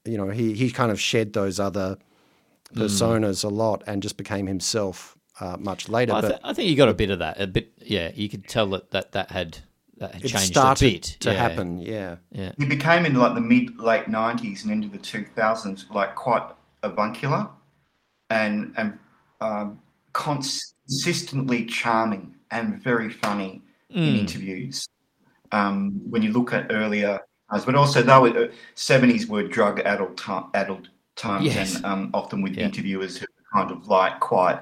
you 0.05 0.19
know, 0.19 0.29
he 0.29 0.53
he 0.53 0.71
kind 0.71 0.93
of 0.93 1.01
shed 1.01 1.33
those 1.33 1.59
other 1.59 1.97
mm. 2.75 2.83
personas 2.83 3.41
mm. 3.41 3.45
a 3.45 3.49
lot 3.49 3.83
and 3.87 4.03
just 4.03 4.19
became 4.19 4.47
himself 4.47 5.17
uh, 5.41 5.57
much 5.59 5.89
later. 5.89 6.13
I, 6.13 6.21
th- 6.21 6.41
I 6.43 6.53
think 6.53 6.69
you 6.69 6.77
got 6.77 6.89
a 6.89 6.95
bit 6.95 7.11
of 7.11 7.19
that. 7.21 7.41
A 7.41 7.47
bit, 7.47 7.73
yeah. 7.79 8.11
You 8.15 8.29
could 8.29 8.47
tell 8.49 8.67
that 8.69 8.91
that, 8.91 9.13
that 9.13 9.31
had 9.31 9.59
that 9.99 10.15
had 10.15 10.25
it 10.25 10.29
changed 10.29 10.47
started 10.47 10.87
a 10.87 10.93
bit 10.93 11.03
to 11.21 11.33
yeah. 11.33 11.37
happen. 11.37 11.79
Yeah, 11.81 12.17
yeah. 12.31 12.53
He 12.59 12.67
became 12.67 13.07
in 13.07 13.15
like 13.15 13.35
the 13.35 13.41
mid 13.41 13.79
late 13.79 14.09
nineties 14.09 14.65
and 14.65 14.73
into 14.73 14.89
the 14.89 14.99
two 14.99 15.27
thousands 15.35 15.87
like 15.91 16.15
quite 16.15 16.43
avuncular 16.83 17.49
and 18.31 18.73
and 18.77 18.99
um, 19.41 19.81
consistently 20.13 21.65
charming 21.67 22.35
and 22.51 22.83
very 22.83 23.11
funny 23.11 23.63
mm. 23.93 23.97
in 23.97 24.17
interviews. 24.17 24.89
Um, 25.53 26.01
when 26.11 26.23
you 26.23 26.33
look 26.33 26.53
at 26.53 26.67
earlier, 26.71 27.21
but 27.51 27.75
also 27.75 28.03
though 28.03 28.51
seventies 28.75 29.27
were 29.27 29.43
drug 29.43 29.81
adult 29.81 30.21
adult 30.55 30.89
times 31.15 31.47
yes. 31.47 31.77
and 31.77 31.87
um, 31.87 32.11
often 32.13 32.43
with 32.43 32.57
yeah. 32.57 32.65
interviewers 32.65 33.17
who 33.17 33.27
kind 33.55 33.71
of 33.71 33.87
like 33.87 34.21
quite 34.21 34.61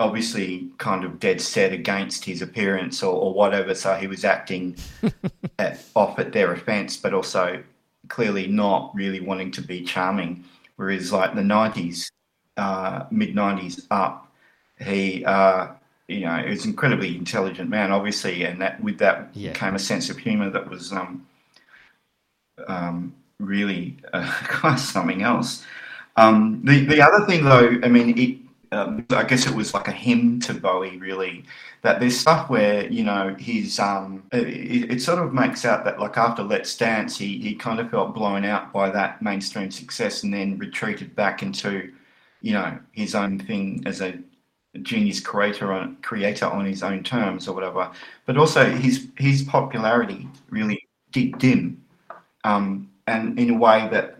obviously 0.00 0.68
kind 0.78 1.04
of 1.04 1.20
dead 1.20 1.40
set 1.40 1.72
against 1.72 2.24
his 2.24 2.40
appearance 2.40 3.02
or, 3.02 3.14
or 3.14 3.34
whatever. 3.34 3.74
So 3.74 3.94
he 3.94 4.06
was 4.06 4.24
acting 4.24 4.76
at, 5.58 5.84
off 5.94 6.18
at 6.18 6.32
their 6.32 6.52
offence, 6.52 6.96
but 6.96 7.12
also 7.12 7.62
clearly 8.08 8.46
not 8.46 8.92
really 8.94 9.20
wanting 9.20 9.52
to 9.52 9.62
be 9.62 9.82
charming. 9.82 10.44
Whereas, 10.76 11.12
like 11.12 11.34
the 11.34 11.42
90s, 11.42 12.10
uh, 12.56 13.04
mid 13.10 13.34
90s 13.34 13.86
up, 13.90 14.32
he, 14.78 15.22
uh, 15.26 15.68
you 16.08 16.20
know, 16.20 16.38
he 16.38 16.48
was 16.48 16.64
an 16.64 16.70
incredibly 16.70 17.16
intelligent 17.16 17.68
man, 17.68 17.92
obviously, 17.92 18.44
and 18.44 18.60
that 18.62 18.82
with 18.82 18.98
that 18.98 19.28
yeah. 19.34 19.52
came 19.52 19.74
a 19.74 19.78
sense 19.78 20.08
of 20.08 20.16
humour 20.16 20.48
that 20.48 20.68
was 20.68 20.92
um, 20.92 21.26
um, 22.66 23.14
really 23.38 23.98
uh, 24.14 24.32
quite 24.48 24.78
something 24.78 25.22
else. 25.22 25.64
Um, 26.16 26.62
the 26.64 26.86
the 26.86 27.02
other 27.02 27.26
thing, 27.26 27.44
though, 27.44 27.78
I 27.82 27.88
mean, 27.88 28.18
it 28.18 28.38
um, 28.72 29.04
I 29.10 29.24
guess 29.24 29.46
it 29.46 29.54
was 29.54 29.74
like 29.74 29.88
a 29.88 29.92
hymn 29.92 30.38
to 30.40 30.54
Bowie, 30.54 30.96
really. 30.98 31.44
That 31.82 31.98
there's 31.98 32.18
stuff 32.18 32.48
where 32.48 32.86
you 32.88 33.02
know 33.02 33.34
he's 33.38 33.78
um, 33.78 34.22
it, 34.32 34.90
it, 34.92 35.02
sort 35.02 35.18
of 35.18 35.34
makes 35.34 35.64
out 35.64 35.84
that 35.84 35.98
like 35.98 36.16
after 36.16 36.42
Let's 36.42 36.76
Dance, 36.76 37.18
he 37.18 37.38
he 37.38 37.54
kind 37.54 37.80
of 37.80 37.90
felt 37.90 38.14
blown 38.14 38.44
out 38.44 38.72
by 38.72 38.90
that 38.90 39.22
mainstream 39.22 39.70
success, 39.70 40.22
and 40.22 40.32
then 40.32 40.56
retreated 40.58 41.16
back 41.16 41.42
into, 41.42 41.92
you 42.42 42.52
know, 42.52 42.78
his 42.92 43.14
own 43.14 43.40
thing 43.40 43.82
as 43.86 44.00
a 44.00 44.18
genius 44.82 45.18
creator 45.18 45.72
on 45.72 45.96
creator 46.00 46.46
on 46.46 46.64
his 46.64 46.84
own 46.84 47.02
terms 47.02 47.48
or 47.48 47.54
whatever. 47.54 47.90
But 48.24 48.36
also 48.36 48.70
his 48.70 49.08
his 49.16 49.42
popularity 49.42 50.28
really 50.48 50.86
did 51.10 51.38
dim, 51.38 51.82
um, 52.44 52.88
and 53.08 53.36
in 53.36 53.50
a 53.50 53.58
way 53.58 53.88
that 53.90 54.18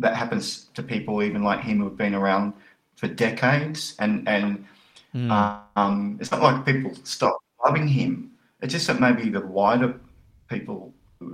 that 0.00 0.16
happens 0.16 0.66
to 0.74 0.82
people 0.82 1.22
even 1.22 1.42
like 1.42 1.60
him 1.60 1.80
who've 1.80 1.96
been 1.96 2.14
around 2.14 2.52
for 2.96 3.08
decades, 3.08 3.94
and 3.98 4.26
and 4.28 4.66
mm. 5.14 5.62
um, 5.76 6.18
it's 6.20 6.30
not 6.30 6.42
like 6.42 6.66
people 6.66 6.92
stop 7.04 7.38
loving 7.64 7.86
him. 7.86 8.32
It's 8.62 8.72
just 8.72 8.86
that 8.88 9.00
maybe 9.00 9.28
the 9.28 9.40
wider 9.40 9.98
people, 10.48 10.92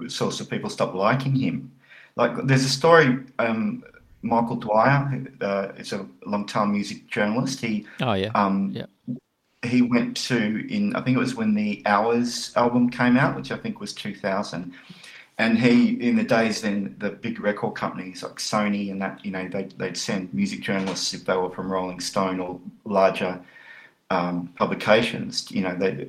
source 0.08 0.40
of 0.40 0.50
people, 0.50 0.68
stop 0.68 0.94
liking 0.94 1.34
him. 1.34 1.72
Like 2.16 2.32
there's 2.44 2.64
a 2.64 2.68
story. 2.68 3.18
Um, 3.38 3.84
Michael 4.24 4.56
Dwyer, 4.56 5.26
uh, 5.40 5.72
is 5.76 5.92
a 5.92 6.06
long-time 6.26 6.70
music 6.70 7.08
journalist. 7.08 7.60
He, 7.60 7.86
oh 8.00 8.12
yeah, 8.12 8.30
um, 8.34 8.70
yeah. 8.72 8.86
He 9.64 9.82
went 9.82 10.16
to 10.28 10.66
in 10.68 10.94
I 10.96 11.02
think 11.02 11.16
it 11.16 11.20
was 11.20 11.36
when 11.36 11.54
the 11.54 11.82
Hours 11.86 12.52
album 12.56 12.90
came 12.90 13.16
out, 13.16 13.36
which 13.36 13.52
I 13.52 13.56
think 13.56 13.80
was 13.80 13.92
2000 13.92 14.72
and 15.38 15.58
he 15.58 15.94
in 16.06 16.16
the 16.16 16.24
days 16.24 16.60
then 16.60 16.94
the 16.98 17.10
big 17.10 17.40
record 17.40 17.74
companies 17.74 18.22
like 18.22 18.36
Sony 18.36 18.90
and 18.90 19.00
that 19.00 19.24
you 19.24 19.30
know 19.30 19.48
they, 19.48 19.64
they'd 19.76 19.96
send 19.96 20.32
music 20.34 20.60
journalists 20.60 21.14
if 21.14 21.24
they 21.24 21.36
were 21.36 21.50
from 21.50 21.72
Rolling 21.72 22.00
Stone 22.00 22.38
or 22.40 22.60
larger 22.84 23.40
um, 24.10 24.52
publications. 24.56 25.50
You 25.50 25.62
know 25.62 25.74
they 25.74 26.08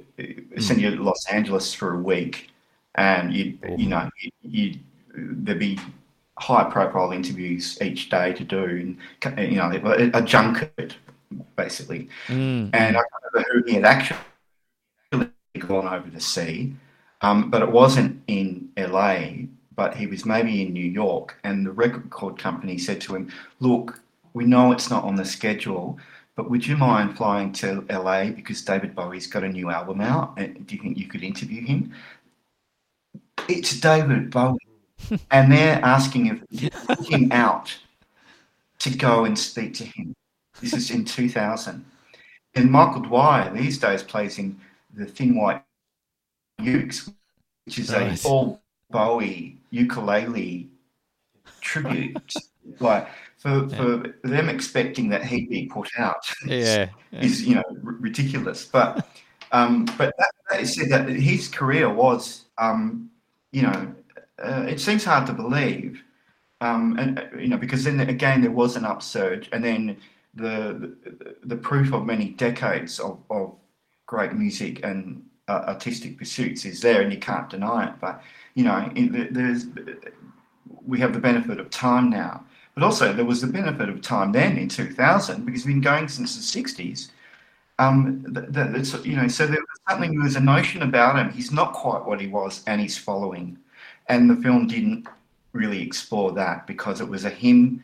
send 0.60 0.82
you 0.82 0.96
to 0.96 1.04
Los 1.04 1.26
Angeles 1.28 1.74
for 1.74 1.94
a 1.94 2.00
week 2.00 2.52
and 2.96 3.34
you 3.34 3.58
you 3.78 3.88
know 3.88 4.10
you, 4.20 4.32
you 4.42 4.80
there'd 5.16 5.60
be 5.60 5.80
high 6.38 6.70
profile 6.70 7.12
interviews 7.12 7.78
each 7.82 8.10
day 8.10 8.34
to 8.34 8.44
do 8.44 8.98
and 9.24 9.40
you 9.52 9.58
know 9.58 9.72
a, 10.14 10.22
junket 10.22 10.96
basically. 11.56 12.10
Mm. 12.28 12.70
and 12.74 12.98
I 12.98 13.02
don't 13.02 13.36
know 13.36 13.44
who 13.54 13.64
he 13.66 13.74
had 13.76 13.86
actually 13.86 14.18
gone 15.60 15.88
over 15.88 16.10
to 16.10 16.20
see 16.20 16.76
um, 17.24 17.50
but 17.50 17.62
it 17.62 17.72
wasn't 17.72 18.22
in 18.28 18.70
LA, 18.78 19.48
but 19.76 19.96
he 19.96 20.08
was 20.08 20.26
maybe 20.26 20.62
in 20.62 20.74
New 20.74 20.86
York. 20.86 21.40
And 21.44 21.66
the 21.66 21.72
record 21.72 22.38
company 22.38 22.78
said 22.78 23.02
to 23.02 23.16
him, 23.16 23.32
Look, 23.60 24.02
we 24.34 24.46
know 24.46 24.72
it's 24.72 24.90
not 24.90 25.06
on 25.06 25.16
the 25.16 25.26
schedule, 25.26 25.98
but 26.36 26.50
would 26.50 26.68
you 26.68 26.76
mind 26.76 27.16
flying 27.16 27.54
to 27.54 27.86
LA 27.90 28.26
because 28.26 28.62
David 28.62 28.94
Bowie's 28.94 29.28
got 29.28 29.44
a 29.44 29.50
new 29.50 29.70
album 29.70 30.02
out? 30.02 30.34
And 30.38 30.68
do 30.68 30.76
you 30.76 30.82
think 30.82 30.98
you 30.98 31.08
could 31.08 31.24
interview 31.24 31.66
him? 31.66 31.94
It's 33.48 33.80
David 33.80 34.30
Bowie. 34.30 34.60
and 35.32 35.52
they're 35.52 35.84
asking 35.84 36.26
him 37.10 37.32
out 37.32 37.76
to 38.80 38.90
go 38.90 39.26
and 39.26 39.38
speak 39.38 39.74
to 39.76 39.86
him. 39.86 40.14
This 40.62 40.74
is 40.74 40.92
in 40.92 41.06
2000. 41.06 41.86
And 42.56 42.72
Michael 42.72 43.02
Dwyer 43.02 43.52
these 43.54 43.78
days 43.78 44.04
plays 44.04 44.40
in 44.40 44.60
the 44.94 45.06
Thin 45.06 45.36
White 45.36 45.64
Ukes, 46.64 47.12
which 47.66 47.80
is 47.80 47.92
nice. 47.92 48.26
a 48.26 48.28
all 48.28 48.62
Bowie 48.90 49.58
ukulele 49.72 50.70
tribute. 51.62 52.34
like 52.80 53.08
for 53.38 53.66
yeah. 53.66 53.78
for 53.78 54.14
them 54.24 54.50
expecting 54.50 55.10
that 55.10 55.24
he'd 55.26 55.50
be 55.50 55.66
put 55.66 55.90
out, 55.98 56.24
yeah, 56.46 56.90
yeah. 57.12 57.22
is 57.22 57.44
you 57.44 57.56
know 57.56 57.64
r- 57.68 57.98
ridiculous. 58.00 58.66
But 58.66 59.06
um, 59.52 59.86
but 59.98 60.14
that, 60.18 60.32
that 60.50 60.68
said 60.68 60.90
that 60.90 61.10
his 61.10 61.48
career 61.48 61.90
was 61.90 62.46
um, 62.58 63.10
you 63.52 63.64
know 63.64 63.94
uh, 64.44 64.66
it 64.68 64.80
seems 64.80 65.04
hard 65.04 65.28
to 65.28 65.34
believe. 65.34 66.04
Um, 66.62 66.98
and 66.98 67.20
uh, 67.20 67.24
you 67.38 67.50
know 67.50 67.58
because 67.58 67.84
then 67.84 68.00
again 68.00 68.42
there 68.42 68.52
was 68.52 68.78
an 68.78 68.86
upsurge, 68.86 69.50
and 69.52 69.64
then 69.64 69.98
the 70.34 70.96
the, 71.04 71.36
the 71.44 71.56
proof 71.58 71.94
of 71.94 72.06
many 72.06 72.30
decades 72.30 73.00
of, 73.00 73.20
of 73.30 73.56
great 74.06 74.34
music 74.34 74.84
and 74.86 75.24
uh, 75.48 75.64
artistic 75.68 76.18
pursuits 76.18 76.66
is 76.66 76.82
there, 76.82 77.02
and 77.02 77.12
you 77.12 77.20
can't 77.20 77.50
deny 77.50 77.88
it. 77.88 77.94
But 78.00 78.22
you 78.56 78.64
know, 78.64 78.90
there's 78.96 79.66
we 80.86 81.00
have 81.00 81.14
the 81.14 81.20
benefit 81.20 81.60
of 81.60 81.70
time 81.70 82.10
now, 82.10 82.44
but 82.76 82.84
also 82.84 83.14
there 83.14 83.26
was 83.26 83.42
the 83.42 83.48
benefit 83.48 83.90
of 83.90 84.02
time 84.02 84.32
then 84.32 84.58
in 84.58 84.70
2000 84.70 85.46
because 85.46 85.66
we've 85.66 85.76
been 85.76 85.82
going 85.82 86.08
since 86.08 86.54
the 86.54 86.62
60s. 86.62 87.10
Um, 87.80 88.24
that, 88.30 88.54
that 88.54 89.06
you 89.06 89.16
know, 89.16 89.28
so 89.28 89.48
there 89.48 89.60
was 89.60 89.80
something. 89.90 90.12
There 90.12 90.24
was 90.24 90.36
a 90.36 90.42
notion 90.42 90.84
about 90.84 91.18
him. 91.18 91.32
He's 91.32 91.52
not 91.52 91.74
quite 91.74 92.06
what 92.06 92.22
he 92.22 92.28
was, 92.28 92.64
and 92.68 92.80
he's 92.80 92.98
following. 92.98 93.58
And 94.08 94.30
the 94.30 94.36
film 94.36 94.68
didn't 94.68 95.08
really 95.54 95.82
explore 95.82 96.32
that 96.34 96.68
because 96.68 97.02
it 97.02 97.08
was 97.08 97.26
a 97.26 97.30
hymn 97.30 97.84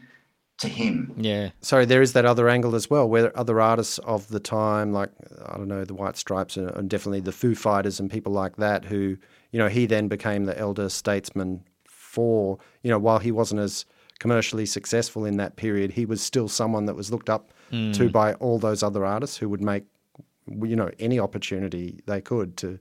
to 0.60 0.68
him. 0.68 1.14
Yeah. 1.18 1.50
Sorry, 1.62 1.86
there 1.86 2.02
is 2.02 2.14
that 2.14 2.26
other 2.26 2.50
angle 2.50 2.76
as 2.76 2.90
well, 2.90 3.10
where 3.10 3.38
other 3.38 3.60
artists 3.60 3.98
of 4.00 4.28
the 4.28 4.40
time, 4.40 4.92
like 4.92 5.12
I 5.46 5.58
don't 5.58 5.68
know, 5.68 5.86
the 5.86 5.94
White 5.94 6.18
Stripes 6.18 6.58
and, 6.58 6.70
and, 6.72 6.90
definitely 6.90 7.22
the 7.22 7.32
Foo 7.32 7.56
Fighters 7.56 8.00
and 8.00 8.12
people 8.12 8.34
like 8.34 8.58
that, 8.58 8.86
who 8.86 9.18
you 9.52 9.60
know 9.60 9.68
he 9.68 9.86
then 9.86 10.08
became 10.08 10.46
the 10.46 10.58
elder 10.58 10.90
statesman 10.90 11.64
for 11.86 12.58
you 12.84 12.90
know 12.90 13.00
while 13.00 13.20
he 13.20 13.32
wasn't 13.32 13.62
as 13.62 13.86
commercially 14.20 14.66
successful 14.66 15.26
in 15.26 15.38
that 15.38 15.56
period, 15.56 15.92
he 15.92 16.06
was 16.06 16.22
still 16.22 16.50
someone 16.50 16.86
that 16.86 16.96
was 16.96 17.10
looked 17.10 17.30
up 17.30 17.54
mm. 17.72 17.94
to 17.94 18.10
by 18.10 18.34
all 18.36 18.60
those 18.60 18.84
other 18.84 19.06
artists 19.06 19.38
who 19.38 19.48
would 19.48 19.62
make 19.62 19.86
you 20.64 20.76
know 20.76 20.92
any 21.00 21.20
opportunity 21.20 22.02
they 22.06 22.20
could 22.20 22.58
to 22.58 22.80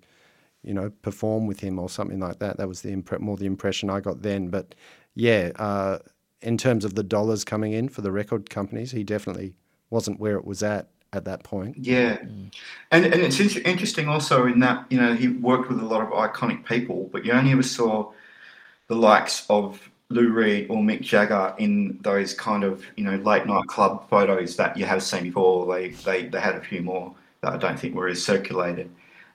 you 0.62 0.74
know 0.74 0.90
perform 1.02 1.46
with 1.46 1.60
him 1.60 1.78
or 1.78 1.88
something 1.88 2.18
like 2.18 2.40
that. 2.40 2.56
That 2.56 2.68
was 2.68 2.82
the 2.82 2.94
impre- 2.94 3.20
more 3.20 3.36
the 3.36 3.46
impression 3.46 3.88
I 3.88 4.00
got 4.00 4.22
then, 4.22 4.48
but 4.48 4.74
yeah. 5.14 5.52
Uh, 5.56 5.98
in 6.42 6.56
terms 6.56 6.84
of 6.84 6.94
the 6.94 7.02
dollars 7.02 7.44
coming 7.44 7.72
in 7.72 7.88
for 7.88 8.02
the 8.02 8.12
record 8.12 8.50
companies, 8.50 8.92
he 8.92 9.04
definitely 9.04 9.54
wasn't 9.90 10.20
where 10.20 10.36
it 10.36 10.44
was 10.44 10.62
at 10.62 10.88
at 11.12 11.24
that 11.24 11.42
point. 11.42 11.76
Yeah, 11.78 12.18
mm. 12.18 12.52
and 12.90 13.06
and 13.06 13.22
it's 13.22 13.40
interesting 13.40 14.08
also 14.08 14.46
in 14.46 14.60
that 14.60 14.86
you 14.90 15.00
know 15.00 15.14
he 15.14 15.28
worked 15.28 15.68
with 15.68 15.80
a 15.80 15.84
lot 15.84 16.02
of 16.02 16.08
iconic 16.10 16.64
people, 16.64 17.08
but 17.12 17.24
you 17.24 17.32
only 17.32 17.52
ever 17.52 17.62
saw 17.62 18.12
the 18.88 18.94
likes 18.94 19.46
of 19.48 19.80
Lou 20.10 20.30
Reed 20.30 20.66
or 20.70 20.78
Mick 20.78 21.02
Jagger 21.02 21.54
in 21.58 21.98
those 22.02 22.34
kind 22.34 22.64
of 22.64 22.84
you 22.96 23.04
know 23.04 23.16
late 23.16 23.46
night 23.46 23.66
club 23.66 24.08
photos 24.08 24.56
that 24.56 24.76
you 24.76 24.84
have 24.84 25.02
seen 25.02 25.24
before. 25.24 25.66
They 25.72 25.90
they 25.90 26.26
they 26.26 26.40
had 26.40 26.56
a 26.56 26.60
few 26.60 26.82
more 26.82 27.14
that 27.40 27.52
I 27.52 27.56
don't 27.56 27.78
think 27.78 27.94
were 27.94 28.08
as 28.08 28.22
circulated. 28.24 28.90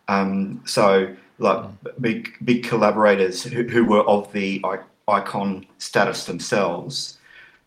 Um, 0.07 0.61
so 0.65 1.15
like 1.39 1.57
mm. 1.57 2.01
big 2.01 2.33
big 2.45 2.63
collaborators 2.63 3.43
who, 3.43 3.63
who 3.63 3.85
were 3.85 4.03
of 4.07 4.31
the 4.31 4.61
icon 5.07 5.65
status 5.77 6.25
themselves. 6.25 7.17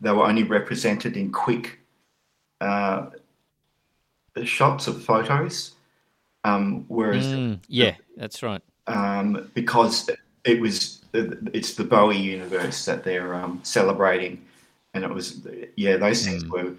They 0.00 0.10
were 0.10 0.26
only 0.26 0.42
represented 0.42 1.16
in 1.16 1.32
quick 1.32 1.78
uh, 2.60 3.06
shots 4.44 4.86
of 4.86 5.02
photos. 5.02 5.72
Um, 6.44 6.84
whereas, 6.88 7.26
mm, 7.26 7.58
yeah, 7.68 7.96
that's 8.16 8.42
right. 8.42 8.62
Um, 8.86 9.50
because 9.54 10.08
it 10.44 10.60
was 10.60 11.02
it's 11.12 11.74
the 11.74 11.84
Bowie 11.84 12.16
universe 12.16 12.84
that 12.84 13.02
they're 13.02 13.34
um, 13.34 13.60
celebrating, 13.62 14.44
and 14.94 15.02
it 15.02 15.10
was 15.10 15.46
yeah 15.76 15.96
those 15.96 16.24
things 16.24 16.44
mm. 16.44 16.50
were 16.50 16.74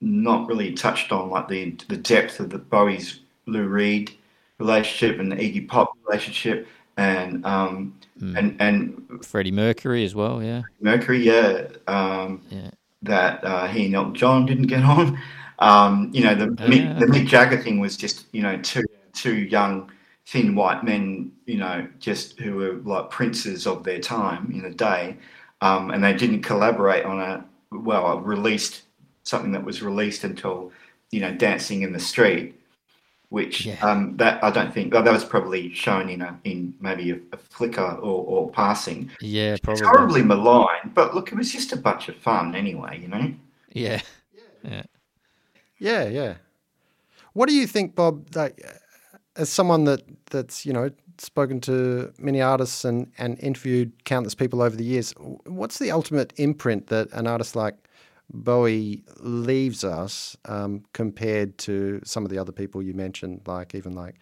not 0.00 0.46
really 0.48 0.72
touched 0.72 1.10
on, 1.10 1.30
like 1.30 1.48
the 1.48 1.70
the 1.88 1.96
depth 1.96 2.38
of 2.38 2.50
the 2.50 2.58
Bowie's 2.58 3.20
Lou 3.46 3.66
Reed 3.66 4.12
relationship 4.58 5.18
and 5.18 5.32
the 5.32 5.36
Iggy 5.36 5.66
Pop 5.66 5.96
relationship, 6.06 6.68
and 6.96 7.44
um, 7.44 7.98
mm. 8.20 8.36
and 8.36 8.60
and 8.60 9.24
Freddie 9.24 9.52
Mercury 9.52 10.04
as 10.04 10.14
well, 10.14 10.42
yeah. 10.42 10.62
Mercury, 10.80 11.24
yeah, 11.24 11.68
um, 11.86 12.42
yeah. 12.50 12.70
That 13.02 13.44
uh, 13.44 13.66
he 13.68 13.86
and 13.86 13.94
Elton 13.94 14.14
John 14.14 14.46
didn't 14.46 14.66
get 14.66 14.82
on. 14.82 15.18
Um, 15.58 16.10
you 16.12 16.24
know, 16.24 16.34
the 16.34 16.44
oh, 16.44 16.68
Mick, 16.68 16.98
the 16.98 17.06
Mick 17.06 17.26
Jagger 17.26 17.60
thing 17.60 17.78
was 17.78 17.96
just 17.96 18.26
you 18.32 18.42
know 18.42 18.58
two 18.62 18.84
two 19.12 19.36
young 19.36 19.90
thin 20.26 20.54
white 20.54 20.84
men, 20.84 21.32
you 21.46 21.56
know, 21.56 21.86
just 21.98 22.38
who 22.38 22.56
were 22.56 22.72
like 22.84 23.10
princes 23.10 23.66
of 23.66 23.84
their 23.84 24.00
time 24.00 24.50
in 24.52 24.64
a 24.64 24.74
day, 24.74 25.16
um, 25.60 25.90
and 25.90 26.02
they 26.02 26.14
didn't 26.14 26.42
collaborate 26.42 27.04
on 27.04 27.20
a 27.20 27.44
well, 27.70 28.06
a 28.06 28.20
released 28.20 28.82
something 29.24 29.52
that 29.52 29.64
was 29.64 29.82
released 29.82 30.24
until 30.24 30.72
you 31.10 31.20
know 31.20 31.32
Dancing 31.32 31.82
in 31.82 31.92
the 31.92 32.00
Street 32.00 32.54
which 33.32 33.64
yeah. 33.64 33.80
um, 33.80 34.14
that 34.18 34.44
I 34.44 34.50
don't 34.50 34.74
think 34.74 34.92
that 34.92 35.04
was 35.06 35.24
probably 35.24 35.72
shown 35.72 36.10
in 36.10 36.20
a 36.20 36.38
in 36.44 36.74
maybe 36.80 37.12
a, 37.12 37.18
a 37.32 37.38
flicker 37.38 37.80
or, 37.80 38.24
or, 38.26 38.50
passing. 38.50 39.10
Yeah, 39.22 39.56
probably. 39.62 39.80
It's 39.80 39.88
horribly 39.88 40.22
maligned, 40.22 40.94
but 40.94 41.14
look, 41.14 41.32
it 41.32 41.36
was 41.36 41.50
just 41.50 41.72
a 41.72 41.78
bunch 41.78 42.10
of 42.10 42.16
fun 42.16 42.54
anyway, 42.54 43.00
you 43.00 43.08
know. 43.08 43.32
Yeah, 43.72 44.02
yeah, 44.62 44.82
yeah, 45.78 46.08
yeah. 46.08 46.34
What 47.32 47.48
do 47.48 47.54
you 47.54 47.66
think, 47.66 47.94
Bob? 47.94 48.36
Like, 48.36 48.62
as 49.36 49.48
someone 49.48 49.84
that 49.84 50.02
that's 50.26 50.66
you 50.66 50.74
know 50.74 50.90
spoken 51.16 51.58
to 51.62 52.12
many 52.18 52.42
artists 52.42 52.84
and 52.84 53.10
and 53.16 53.38
interviewed 53.40 54.04
countless 54.04 54.34
people 54.34 54.60
over 54.60 54.76
the 54.76 54.84
years, 54.84 55.14
what's 55.46 55.78
the 55.78 55.90
ultimate 55.90 56.34
imprint 56.36 56.88
that 56.88 57.10
an 57.12 57.26
artist 57.26 57.56
like 57.56 57.76
Bowie 58.32 59.04
leaves 59.20 59.84
us 59.84 60.36
um, 60.46 60.84
compared 60.92 61.58
to 61.58 62.00
some 62.04 62.24
of 62.24 62.30
the 62.30 62.38
other 62.38 62.52
people 62.52 62.82
you 62.82 62.94
mentioned, 62.94 63.42
like 63.46 63.74
even 63.74 63.92
like 63.92 64.16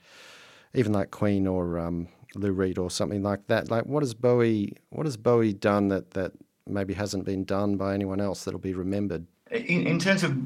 even 0.75 0.93
like 0.93 1.11
Queen 1.11 1.47
or 1.47 1.79
um, 1.79 2.09
Lou 2.35 2.53
Reed 2.53 2.79
or 2.79 2.91
something 2.91 3.23
like 3.23 3.47
that. 3.49 3.71
Like, 3.71 3.87
what 3.87 4.03
has 4.03 4.15
Bowie 4.15 4.77
what 4.91 5.07
has 5.07 5.17
Bowie 5.17 5.53
done 5.53 5.89
that 5.89 6.13
that 6.13 6.33
maybe 6.67 6.95
hasn't 6.95 7.25
been 7.25 7.45
done 7.45 7.77
by 7.77 7.95
anyone 7.95 8.21
else 8.21 8.45
that'll 8.45 8.61
be 8.61 8.75
remembered? 8.75 9.27
In, 9.51 9.87
in 9.87 9.99
terms 9.99 10.23
of 10.23 10.37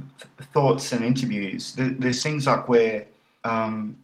thoughts 0.55 0.93
and 0.93 1.05
interviews, 1.05 1.75
there, 1.75 1.91
there's 1.91 2.23
things 2.23 2.47
like 2.47 2.69
where 2.69 3.07
um, 3.45 3.99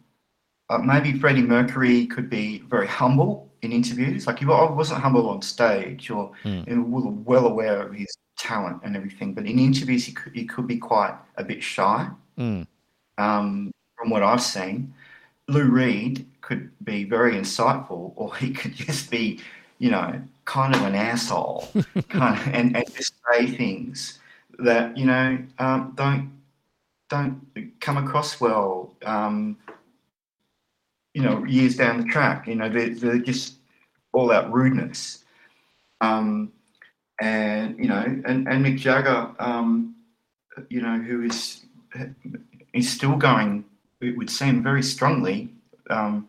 uh, 0.69 0.77
maybe 0.77 1.17
Freddie 1.17 1.41
Mercury 1.41 2.05
could 2.05 2.29
be 2.29 2.59
very 2.69 2.87
humble 2.87 3.51
in 3.63 3.71
interviews. 3.71 4.27
Like 4.27 4.39
he 4.39 4.45
wasn't 4.45 5.01
humble 5.01 5.29
on 5.29 5.41
stage 5.41 6.09
or 6.09 6.31
mm. 6.43 7.23
well 7.25 7.47
aware 7.47 7.81
of 7.81 7.93
his 7.93 8.15
talent 8.41 8.81
and 8.83 8.95
everything, 8.95 9.33
but 9.33 9.45
in 9.45 9.59
interviews 9.59 10.05
he 10.05 10.13
could, 10.13 10.33
he 10.33 10.45
could 10.45 10.67
be 10.67 10.77
quite 10.77 11.15
a 11.37 11.43
bit 11.43 11.61
shy. 11.61 12.09
Mm. 12.37 12.65
Um, 13.17 13.71
from 13.95 14.09
what 14.09 14.23
I've 14.23 14.41
seen, 14.41 14.93
Lou 15.47 15.69
Reed 15.69 16.25
could 16.41 16.71
be 16.83 17.03
very 17.03 17.33
insightful, 17.35 18.13
or 18.15 18.35
he 18.35 18.51
could 18.51 18.73
just 18.87 19.11
be, 19.11 19.39
you 19.77 19.91
know, 19.91 20.21
kind 20.45 20.75
of 20.75 20.81
an 20.81 20.95
asshole, 20.95 21.69
kind 22.09 22.39
of, 22.39 22.53
and, 22.53 22.75
and 22.75 22.95
just 22.95 23.13
say 23.31 23.47
things 23.47 24.19
that 24.59 24.95
you 24.95 25.05
know 25.05 25.37
um, 25.59 25.93
don't 25.95 26.31
don't 27.09 27.41
come 27.79 27.97
across 27.97 28.41
well. 28.41 28.95
Um, 29.05 29.57
you 31.13 31.21
know, 31.21 31.43
years 31.43 31.75
down 31.75 31.97
the 31.97 32.05
track, 32.05 32.47
you 32.47 32.55
know, 32.55 32.69
they're, 32.69 32.95
they're 32.95 33.17
just 33.17 33.55
all 34.13 34.31
out 34.31 34.49
rudeness. 34.49 35.25
Um, 35.99 36.53
and 37.21 37.77
you 37.77 37.87
know, 37.87 38.01
and, 38.01 38.47
and 38.47 38.65
Mick 38.65 38.77
Jagger, 38.77 39.29
um, 39.39 39.95
you 40.69 40.81
know, 40.81 40.97
who 40.97 41.21
is 41.21 41.65
is 42.73 42.89
still 42.89 43.15
going, 43.15 43.63
it 44.01 44.17
would 44.17 44.29
seem 44.29 44.63
very 44.63 44.81
strongly, 44.81 45.53
um, 45.89 46.27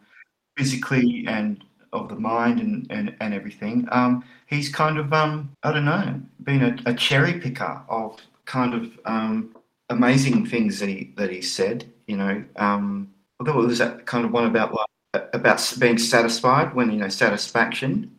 physically 0.56 1.24
and 1.26 1.64
of 1.92 2.08
the 2.08 2.14
mind 2.14 2.60
and 2.60 2.86
and, 2.90 3.16
and 3.20 3.34
everything. 3.34 3.88
Um, 3.90 4.22
he's 4.46 4.68
kind 4.68 4.98
of 4.98 5.12
um, 5.12 5.50
I 5.62 5.72
don't 5.72 5.86
know, 5.86 6.20
been 6.44 6.62
a, 6.62 6.90
a 6.90 6.94
cherry 6.94 7.40
picker 7.40 7.80
of 7.88 8.20
kind 8.44 8.74
of 8.74 8.98
um, 9.06 9.56
amazing 9.88 10.46
things 10.46 10.78
that 10.78 10.90
he 10.90 11.12
that 11.16 11.30
he 11.30 11.40
said. 11.40 11.90
You 12.06 12.18
know, 12.18 12.44
um, 12.56 13.10
although 13.40 13.62
it 13.62 13.66
was 13.66 13.78
that 13.78 14.04
kind 14.04 14.26
of 14.26 14.32
one 14.32 14.44
about 14.44 14.74
like 14.74 15.30
about 15.32 15.74
being 15.78 15.96
satisfied 15.96 16.74
when 16.74 16.92
you 16.92 16.98
know 16.98 17.08
satisfaction. 17.08 18.14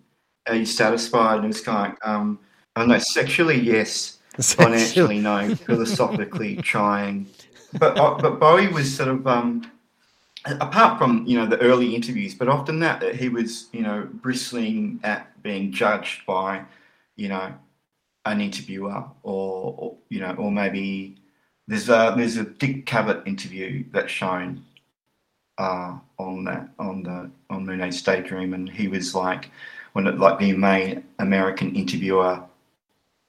Are 0.46 0.56
you 0.56 0.66
satisfied? 0.66 1.38
And 1.38 1.46
it's 1.46 1.62
kind 1.62 1.96
of 2.02 2.10
um, 2.10 2.40
I 2.76 2.82
don't 2.82 2.90
know, 2.90 3.00
sexually, 3.00 3.60
yes. 3.60 4.18
Financially, 4.42 5.20
no. 5.20 5.56
Philosophically, 5.56 6.56
trying. 6.64 7.28
But 7.74 7.98
uh, 7.98 8.16
but 8.20 8.40
Bowie 8.40 8.68
was 8.68 8.96
sort 8.96 9.10
of 9.10 9.28
um, 9.28 9.72
apart 10.46 10.98
from 10.98 11.26
you 11.26 11.38
know 11.38 11.46
the 11.46 11.60
early 11.60 11.96
interviews, 11.96 12.34
but 12.36 12.48
often 12.48 12.80
that, 12.80 13.00
that 13.00 13.16
he 13.16 13.30
was 13.30 13.68
you 13.72 13.82
know 13.82 14.08
bristling 14.12 15.00
at 15.04 15.42
being 15.44 15.72
judged 15.72 16.26
by 16.26 16.64
you 17.16 17.30
know 17.30 17.54
an 18.26 18.42
interviewer 18.42 19.04
or, 19.24 19.76
or 19.78 19.96
you 20.10 20.20
know 20.20 20.34
or 20.36 20.52
maybe 20.52 21.16
there's 21.68 21.90
a 21.90 22.14
there's 22.18 22.38
a 22.38 22.44
Dick 22.44 22.86
Cavett 22.86 23.26
interview 23.28 23.84
that's 23.92 24.12
shown 24.12 24.64
uh, 25.58 25.98
on 26.18 26.44
that 26.46 26.70
on 26.80 27.04
the 27.04 27.32
on 27.50 27.66
Moon 27.66 27.82
Age 27.82 28.04
Daydream, 28.04 28.54
and 28.54 28.70
he 28.70 28.88
was 28.88 29.16
like 29.16 29.52
when 29.94 30.08
it, 30.08 30.18
like 30.18 30.40
the 30.40 30.54
main 30.54 31.04
American 31.20 31.76
interviewer 31.76 32.44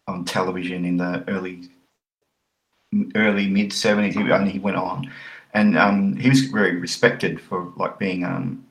on 0.06 0.24
television 0.24 0.84
in 0.84 0.96
the 0.96 1.24
early 1.28 1.68
early 3.14 3.48
mid 3.48 3.72
seventies, 3.72 4.16
and 4.16 4.48
he 4.48 4.58
went 4.58 4.76
on, 4.76 5.10
and 5.52 5.78
um, 5.78 6.16
he 6.16 6.28
was 6.28 6.42
very 6.42 6.76
respected 6.76 7.40
for 7.40 7.72
like 7.76 7.98
being 7.98 8.24
um, 8.24 8.64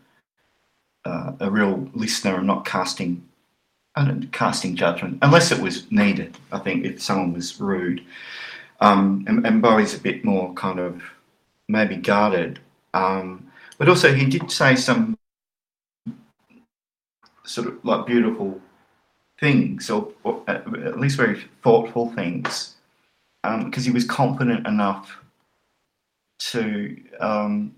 uh, 1.06 1.34
a 1.40 1.52
real 1.52 1.90
listener 1.94 2.38
and 2.38 2.48
not 2.48 2.66
casting 2.66 3.28
uh, 3.96 4.16
casting 4.32 4.76
judgment 4.76 5.20
unless 5.22 5.52
it 5.52 5.62
was 5.62 5.92
needed. 5.92 6.38
I 6.52 6.60
think 6.60 6.86
if 6.86 7.02
someone 7.02 7.34
was 7.34 7.60
rude, 7.60 8.04
um, 8.80 9.26
and, 9.28 9.46
and 9.46 9.62
Bowie's 9.62 9.96
a 9.96 10.00
bit 10.00 10.24
more 10.24 10.54
kind 10.54 10.80
of 10.80 11.02
maybe 11.68 11.96
guarded, 11.96 12.60
um, 12.94 13.52
but 13.78 13.90
also 13.90 14.14
he 14.14 14.26
did 14.26 14.52
say 14.52 14.76
some 14.76 15.18
sort 17.46 17.68
of 17.68 17.84
like 17.84 18.06
beautiful 18.06 18.62
things, 19.40 19.90
or, 19.90 20.12
or 20.24 20.44
at 20.48 21.00
least 21.00 21.18
very 21.18 21.44
thoughtful 21.64 22.12
things, 22.14 22.76
because 23.42 23.78
um, 23.78 23.84
he 23.84 23.92
was 23.92 24.06
confident 24.06 24.66
enough 24.68 25.18
to, 26.40 26.98
um, 27.20 27.76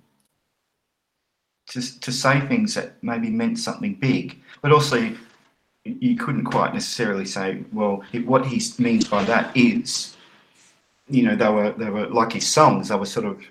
to 1.67 1.99
to 2.01 2.11
say 2.11 2.39
things 2.41 2.73
that 2.75 3.01
maybe 3.01 3.29
meant 3.29 3.57
something 3.57 3.95
big, 3.95 4.39
but 4.61 4.71
also 4.71 5.11
you 5.83 6.15
couldn't 6.15 6.45
quite 6.45 6.73
necessarily 6.73 7.25
say, 7.25 7.63
well, 7.71 8.03
what 8.25 8.45
he 8.45 8.61
means 8.79 9.07
by 9.07 9.23
that 9.23 9.55
is, 9.55 10.15
you 11.09 11.23
know, 11.23 11.35
they 11.35 11.49
were 11.49 11.71
they 11.71 11.89
were 11.89 12.07
like 12.07 12.33
his 12.33 12.47
songs, 12.47 12.89
they 12.89 12.95
were 12.95 13.05
sort 13.05 13.25
of, 13.25 13.41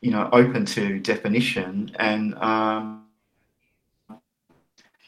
you 0.00 0.10
know, 0.10 0.28
open 0.32 0.64
to 0.66 0.98
definition 1.00 1.94
and. 1.98 2.34
Um, 2.36 3.06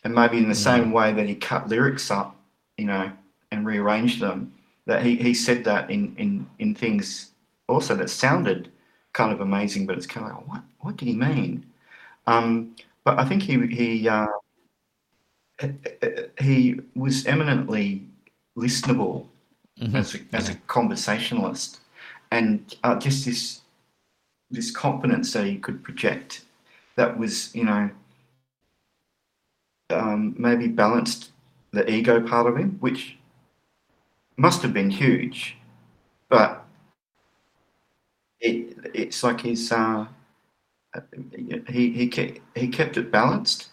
and 0.05 0.15
maybe 0.15 0.39
in 0.39 0.49
the 0.49 0.55
mm. 0.55 0.65
same 0.65 0.93
way 0.93 1.13
that 1.13 1.29
he 1.29 1.35
cut 1.35 1.69
lyrics 1.69 2.11
up, 2.11 2.37
you 2.77 2.87
know, 2.87 3.11
and 3.51 3.67
rearranged 3.67 4.21
them, 4.21 4.53
that 4.87 5.03
he, 5.03 5.17
he 5.17 5.35
said 5.35 5.65
that 5.65 5.91
in, 5.91 6.15
in, 6.17 6.49
in 6.59 6.75
things 6.75 7.31
also 7.69 7.95
that 7.95 8.11
sounded 8.11 8.71
kind 9.13 9.33
of 9.33 9.41
amazing, 9.41 9.87
but 9.87 9.97
it's 9.97 10.07
kind 10.07 10.27
of 10.27 10.37
like, 10.37 10.49
what, 10.49 10.63
what 10.81 10.97
did 10.97 11.07
he 11.07 11.15
mean? 11.15 11.65
Um, 12.27 12.75
but 13.05 13.19
I 13.19 13.25
think 13.25 13.43
he, 13.43 13.67
he, 13.67 14.09
uh, 14.09 14.27
he 16.41 16.81
was 16.97 17.27
eminently 17.27 18.03
listenable 18.57 19.27
mm-hmm. 19.81 19.97
as, 19.97 20.15
a, 20.15 20.19
as 20.33 20.49
a 20.49 20.55
conversationalist 20.67 21.81
and 22.31 22.75
uh, 22.83 22.99
just 22.99 23.25
this, 23.25 23.61
this 24.51 24.71
confidence 24.71 25.33
that 25.33 25.47
he 25.47 25.59
could 25.59 25.83
project 25.83 26.45
that 26.97 27.17
was, 27.17 27.55
you 27.55 27.65
know, 27.65 27.91
um, 29.93 30.35
maybe 30.39 30.69
balanced 30.69 31.31
the 31.73 31.89
ego 31.91 32.21
part 32.21 32.47
of 32.47 32.57
him, 32.57 32.77
which 32.81 33.17
must 34.37 34.63
have 34.63 34.73
been 34.73 34.91
huge, 34.91 35.57
but 36.29 36.65
it, 38.41 38.77
it's 38.95 39.23
like 39.23 39.41
he's 39.41 39.71
uh, 39.71 40.07
he 41.69 41.91
he 41.93 42.09
kept, 42.09 42.39
he 42.55 42.69
kept 42.69 42.97
it 42.97 43.11
balanced. 43.11 43.69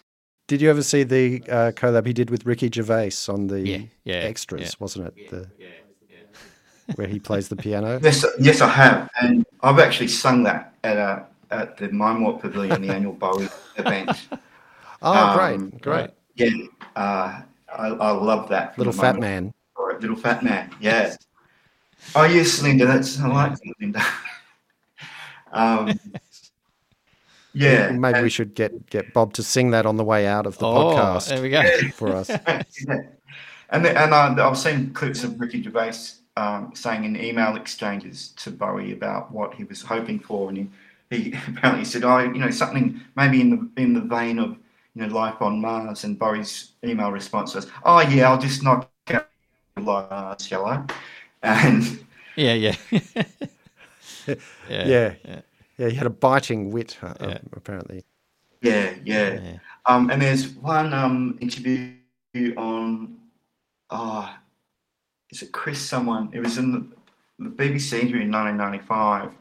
Did 0.47 0.61
you 0.61 0.69
ever 0.69 0.81
see 0.81 1.03
the 1.03 1.43
uh, 1.49 1.71
collab 1.71 2.07
he 2.07 2.13
did 2.13 2.29
with 2.29 2.45
Ricky 2.45 2.69
Gervais 2.73 3.11
on 3.27 3.47
the 3.47 3.61
yeah, 3.61 3.81
yeah, 4.03 4.15
extras? 4.15 4.61
Yeah. 4.61 4.69
Wasn't 4.79 5.07
it 5.07 5.29
the 5.29 5.49
where 6.95 7.07
he 7.07 7.19
plays 7.19 7.49
the 7.49 7.55
piano? 7.55 7.99
Yes, 8.03 8.25
yes, 8.39 8.61
I 8.61 8.69
have, 8.69 9.09
and 9.21 9.45
I've 9.61 9.79
actually 9.79 10.07
sung 10.07 10.43
that 10.43 10.73
at 10.83 10.97
a 10.97 11.25
at 11.51 11.77
the 11.77 11.89
Mine 11.89 12.37
Pavilion, 12.39 12.81
the 12.81 12.93
annual 12.93 13.13
Bowie 13.13 13.49
event. 13.77 14.11
Oh, 15.01 15.13
um, 15.13 15.69
great, 15.69 15.81
great. 15.81 16.09
Yeah, 16.35 16.65
uh, 16.95 17.41
I, 17.73 17.87
I, 17.87 18.11
love 18.11 18.49
that. 18.49 18.77
Little 18.77 18.93
fat 18.93 19.19
man. 19.19 19.53
Little 20.01 20.15
fat 20.15 20.43
man, 20.43 20.73
yeah. 20.79 21.15
oh, 22.15 22.23
yes, 22.23 22.61
Linda, 22.61 22.85
that's, 22.85 23.19
I 23.19 23.27
like 23.27 23.53
that, 23.53 23.73
Linda. 23.81 24.01
um, 25.51 25.99
yeah. 27.53 27.91
Maybe 27.91 28.15
and, 28.15 28.23
we 28.23 28.29
should 28.29 28.55
get, 28.55 28.89
get 28.89 29.13
Bob 29.13 29.33
to 29.33 29.43
sing 29.43 29.71
that 29.71 29.85
on 29.85 29.97
the 29.97 30.03
way 30.03 30.25
out 30.25 30.45
of 30.45 30.57
the 30.57 30.67
oh, 30.67 30.95
podcast. 30.95 31.29
There 31.29 31.41
we 31.41 31.49
go. 31.49 31.63
For 31.93 32.15
us. 32.15 32.29
yeah. 32.29 32.63
And, 33.71 33.85
the, 33.85 33.97
and 33.97 34.13
uh, 34.13 34.49
I've 34.49 34.57
seen 34.57 34.93
clips 34.93 35.23
of 35.23 35.39
Ricky 35.39 35.61
Gervais 35.61 35.93
um, 36.37 36.71
saying 36.73 37.03
in 37.03 37.21
email 37.21 37.55
exchanges 37.55 38.29
to 38.37 38.51
Bowie 38.51 38.93
about 38.93 39.31
what 39.31 39.53
he 39.53 39.63
was 39.65 39.81
hoping 39.81 40.19
for, 40.19 40.49
and 40.49 40.71
he, 41.09 41.17
he 41.17 41.37
apparently 41.47 41.85
said, 41.85 42.03
"Oh, 42.03 42.19
you 42.19 42.39
know, 42.39 42.49
something 42.49 43.01
maybe 43.15 43.41
in 43.41 43.49
the 43.49 43.81
in 43.81 43.93
the 43.93 44.01
vein 44.01 44.39
of 44.39 44.57
you 44.99 45.07
know, 45.07 45.13
life 45.13 45.41
on 45.41 45.61
Mars. 45.61 46.03
And 46.03 46.19
Bowie's 46.19 46.73
email 46.83 47.11
response 47.11 47.55
was, 47.55 47.67
"Oh 47.83 48.01
yeah, 48.01 48.29
I'll 48.29 48.37
just 48.37 48.63
knock 48.63 48.89
out 49.09 49.27
life 49.77 50.05
on 50.09 50.09
Mars, 50.09 50.45
shall 50.45 50.65
I?" 50.65 50.83
And 51.41 52.05
yeah, 52.35 52.53
yeah, 52.53 52.75
yeah, 52.91 54.35
yeah, 54.69 55.13
yeah, 55.25 55.41
yeah. 55.77 55.89
He 55.89 55.95
had 55.95 56.07
a 56.07 56.11
biting 56.11 56.71
wit, 56.71 56.97
uh, 57.01 57.13
yeah. 57.19 57.27
um, 57.27 57.39
apparently. 57.53 58.03
Yeah, 58.61 58.93
yeah, 59.05 59.33
yeah. 59.41 59.57
Um, 59.85 60.09
and 60.09 60.21
there's 60.21 60.49
one 60.49 60.93
um, 60.93 61.37
interview 61.39 61.93
on, 62.57 63.17
oh, 63.89 64.35
is 65.31 65.41
it 65.41 65.53
Chris? 65.53 65.79
Someone. 65.79 66.29
It 66.33 66.41
was 66.41 66.57
in 66.57 66.71
the, 66.73 66.85
the 67.45 67.49
BBC 67.49 67.93
interview 67.93 68.23
in 68.23 68.31
1995, 68.31 69.31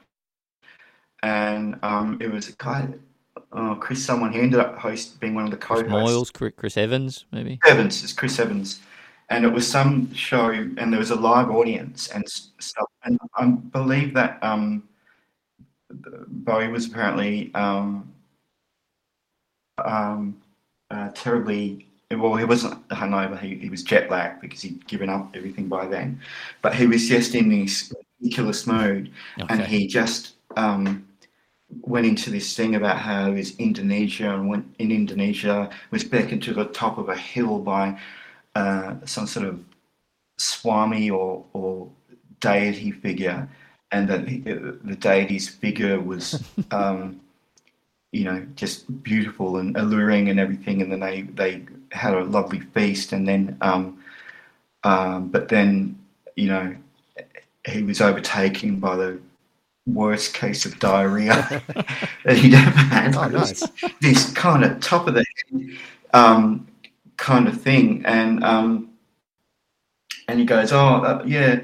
and 1.25 1.79
um, 1.83 2.19
it 2.21 2.31
was 2.31 2.49
a 2.49 2.53
guy 2.53 2.87
oh, 3.53 3.77
Chris 3.81 4.05
someone. 4.05 4.33
He 4.33 4.41
ended 4.41 4.61
up 4.61 4.79
host 4.79 5.21
being 5.21 5.35
one 5.35 5.45
of 5.45 5.51
the 5.51 5.57
co-hosts. 5.57 5.91
Moyles, 5.91 6.57
Chris 6.57 6.77
Evans, 6.77 7.27
maybe. 7.33 7.59
Evans, 7.67 8.03
it's 8.03 8.13
Chris 8.13 8.39
Evans, 8.39 8.81
and 9.31 9.45
it 9.45 9.53
was 9.53 9.67
some 9.67 10.13
show, 10.15 10.51
and 10.51 10.93
there 10.93 10.99
was 10.99 11.11
a 11.11 11.17
live 11.17 11.51
audience 11.51 12.09
and 12.09 12.27
stuff. 12.29 12.89
And 13.05 13.19
I 13.37 13.47
believe 13.47 14.15
that 14.15 14.43
um, 14.43 14.89
Bowie 15.91 16.69
was 16.69 16.87
apparently 16.87 17.53
um, 17.55 18.13
um, 19.85 20.37
uh, 20.91 21.11
terribly 21.15 21.87
well. 22.11 22.37
He 22.37 22.45
wasn't 22.45 22.87
hungover. 22.89 23.39
He, 23.41 23.57
he 23.57 23.69
was 23.71 23.83
jet 23.83 24.11
lagged 24.11 24.41
because 24.41 24.61
he'd 24.61 24.87
given 24.87 25.09
up 25.09 25.35
everything 25.35 25.69
by 25.69 25.87
then. 25.87 26.21
But 26.63 26.75
he 26.75 26.87
was 26.87 27.09
just 27.09 27.35
in 27.35 27.49
this 27.49 27.93
ridiculous 28.21 28.67
mood, 28.67 29.11
and 29.49 29.63
he 29.63 29.87
just 29.87 30.35
um, 30.57 31.08
went 31.83 32.07
into 32.07 32.31
this 32.31 32.57
thing 32.57 32.75
about 32.75 32.99
how 32.99 33.33
was 33.33 33.57
Indonesia 33.59 34.35
and 34.35 34.49
went 34.49 34.75
in 34.79 34.91
Indonesia 34.91 35.71
was 35.91 36.05
beckoned 36.05 36.43
to 36.45 36.55
the 36.55 36.65
top 36.65 36.99
of 36.99 37.09
a 37.09 37.17
hill 37.17 37.59
by 37.59 37.99
uh, 38.55 38.95
some 39.05 39.27
sort 39.27 39.47
of 39.47 39.63
swami 40.37 41.11
or 41.11 41.45
or 41.53 41.89
deity 42.41 42.91
figure, 42.91 43.49
and 43.93 44.09
that 44.09 44.29
he- 44.29 44.39
the 44.41 44.97
deity's 44.99 45.49
figure 45.49 46.01
was. 46.01 46.43
Um, 46.71 47.21
you 48.13 48.25
know, 48.25 48.47
just 48.57 49.03
beautiful 49.03 49.59
and 49.59 49.77
alluring 49.77 50.29
and 50.29 50.41
everything. 50.41 50.81
And 50.81 50.91
then 50.91 51.01
they, 51.01 51.23
they 51.23 51.63
had 51.93 52.15
a 52.15 52.25
lovely 52.25 52.61
feast. 52.61 53.13
And 53.13 53.29
then, 53.29 53.57
um, 53.61 54.03
um, 54.85 55.29
but 55.29 55.49
then, 55.49 55.99
you 56.35 56.49
know, 56.49 56.77
he 57.67 57.83
was 57.83 58.01
overtaken 58.01 58.81
by 58.81 58.97
the 58.97 59.21
worst 59.93 60.35
case 60.35 60.67
of 60.67 60.79
diarrhea 60.79 61.63
that 62.25 62.37
he'd 62.37 62.55
ever 62.55 62.71
had. 62.71 63.17
Oh, 63.17 63.29
nice. 63.29 63.63
This 64.01 64.33
kind 64.33 64.65
of 64.65 64.81
top 64.81 65.09
of 65.09 65.15
the 65.15 65.25
head 65.51 65.79
um, 66.13 66.67
kind 67.17 67.49
of 67.49 67.61
thing. 67.61 68.05
And, 68.05 68.43
um, 68.45 68.91
and 70.29 70.39
he 70.39 70.45
goes, 70.45 70.73
oh, 70.73 70.79
uh, 70.79 71.23
yeah, 71.27 71.61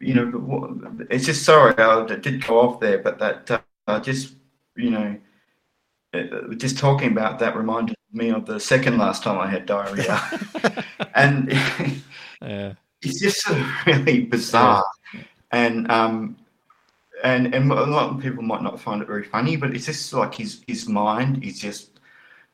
you 0.00 0.14
know, 0.14 0.26
but 0.26 0.40
what, 0.42 0.70
it's 1.10 1.26
just 1.26 1.44
sorry, 1.44 1.74
I 1.76 2.04
did 2.06 2.46
go 2.46 2.60
off 2.60 2.80
there, 2.80 2.98
but 2.98 3.18
that 3.18 3.64
uh, 3.86 4.00
just, 4.00 4.34
you 4.76 4.90
know, 4.90 5.16
uh, 6.14 6.54
just 6.56 6.78
talking 6.78 7.12
about 7.12 7.38
that 7.40 7.56
reminded 7.56 7.96
me 8.12 8.30
of 8.30 8.46
the 8.46 8.58
second 8.58 8.98
last 8.98 9.22
time 9.22 9.38
I 9.38 9.46
had 9.48 9.66
diarrhea, 9.66 10.20
and 11.14 11.52
Yeah. 12.42 12.74
it's 13.02 13.20
just 13.20 13.42
sort 13.42 13.58
of 13.58 13.66
really 13.86 14.20
bizarre, 14.20 14.84
and 15.50 15.90
um, 15.90 16.36
and 17.24 17.54
and 17.54 17.70
a 17.70 17.84
lot 17.86 18.10
of 18.14 18.20
people 18.20 18.42
might 18.42 18.62
not 18.62 18.80
find 18.80 19.02
it 19.02 19.06
very 19.08 19.24
funny, 19.24 19.56
but 19.56 19.74
it's 19.74 19.86
just 19.86 20.12
like 20.12 20.34
his 20.34 20.62
his 20.66 20.88
mind 20.88 21.42
is 21.44 21.58
just 21.58 22.00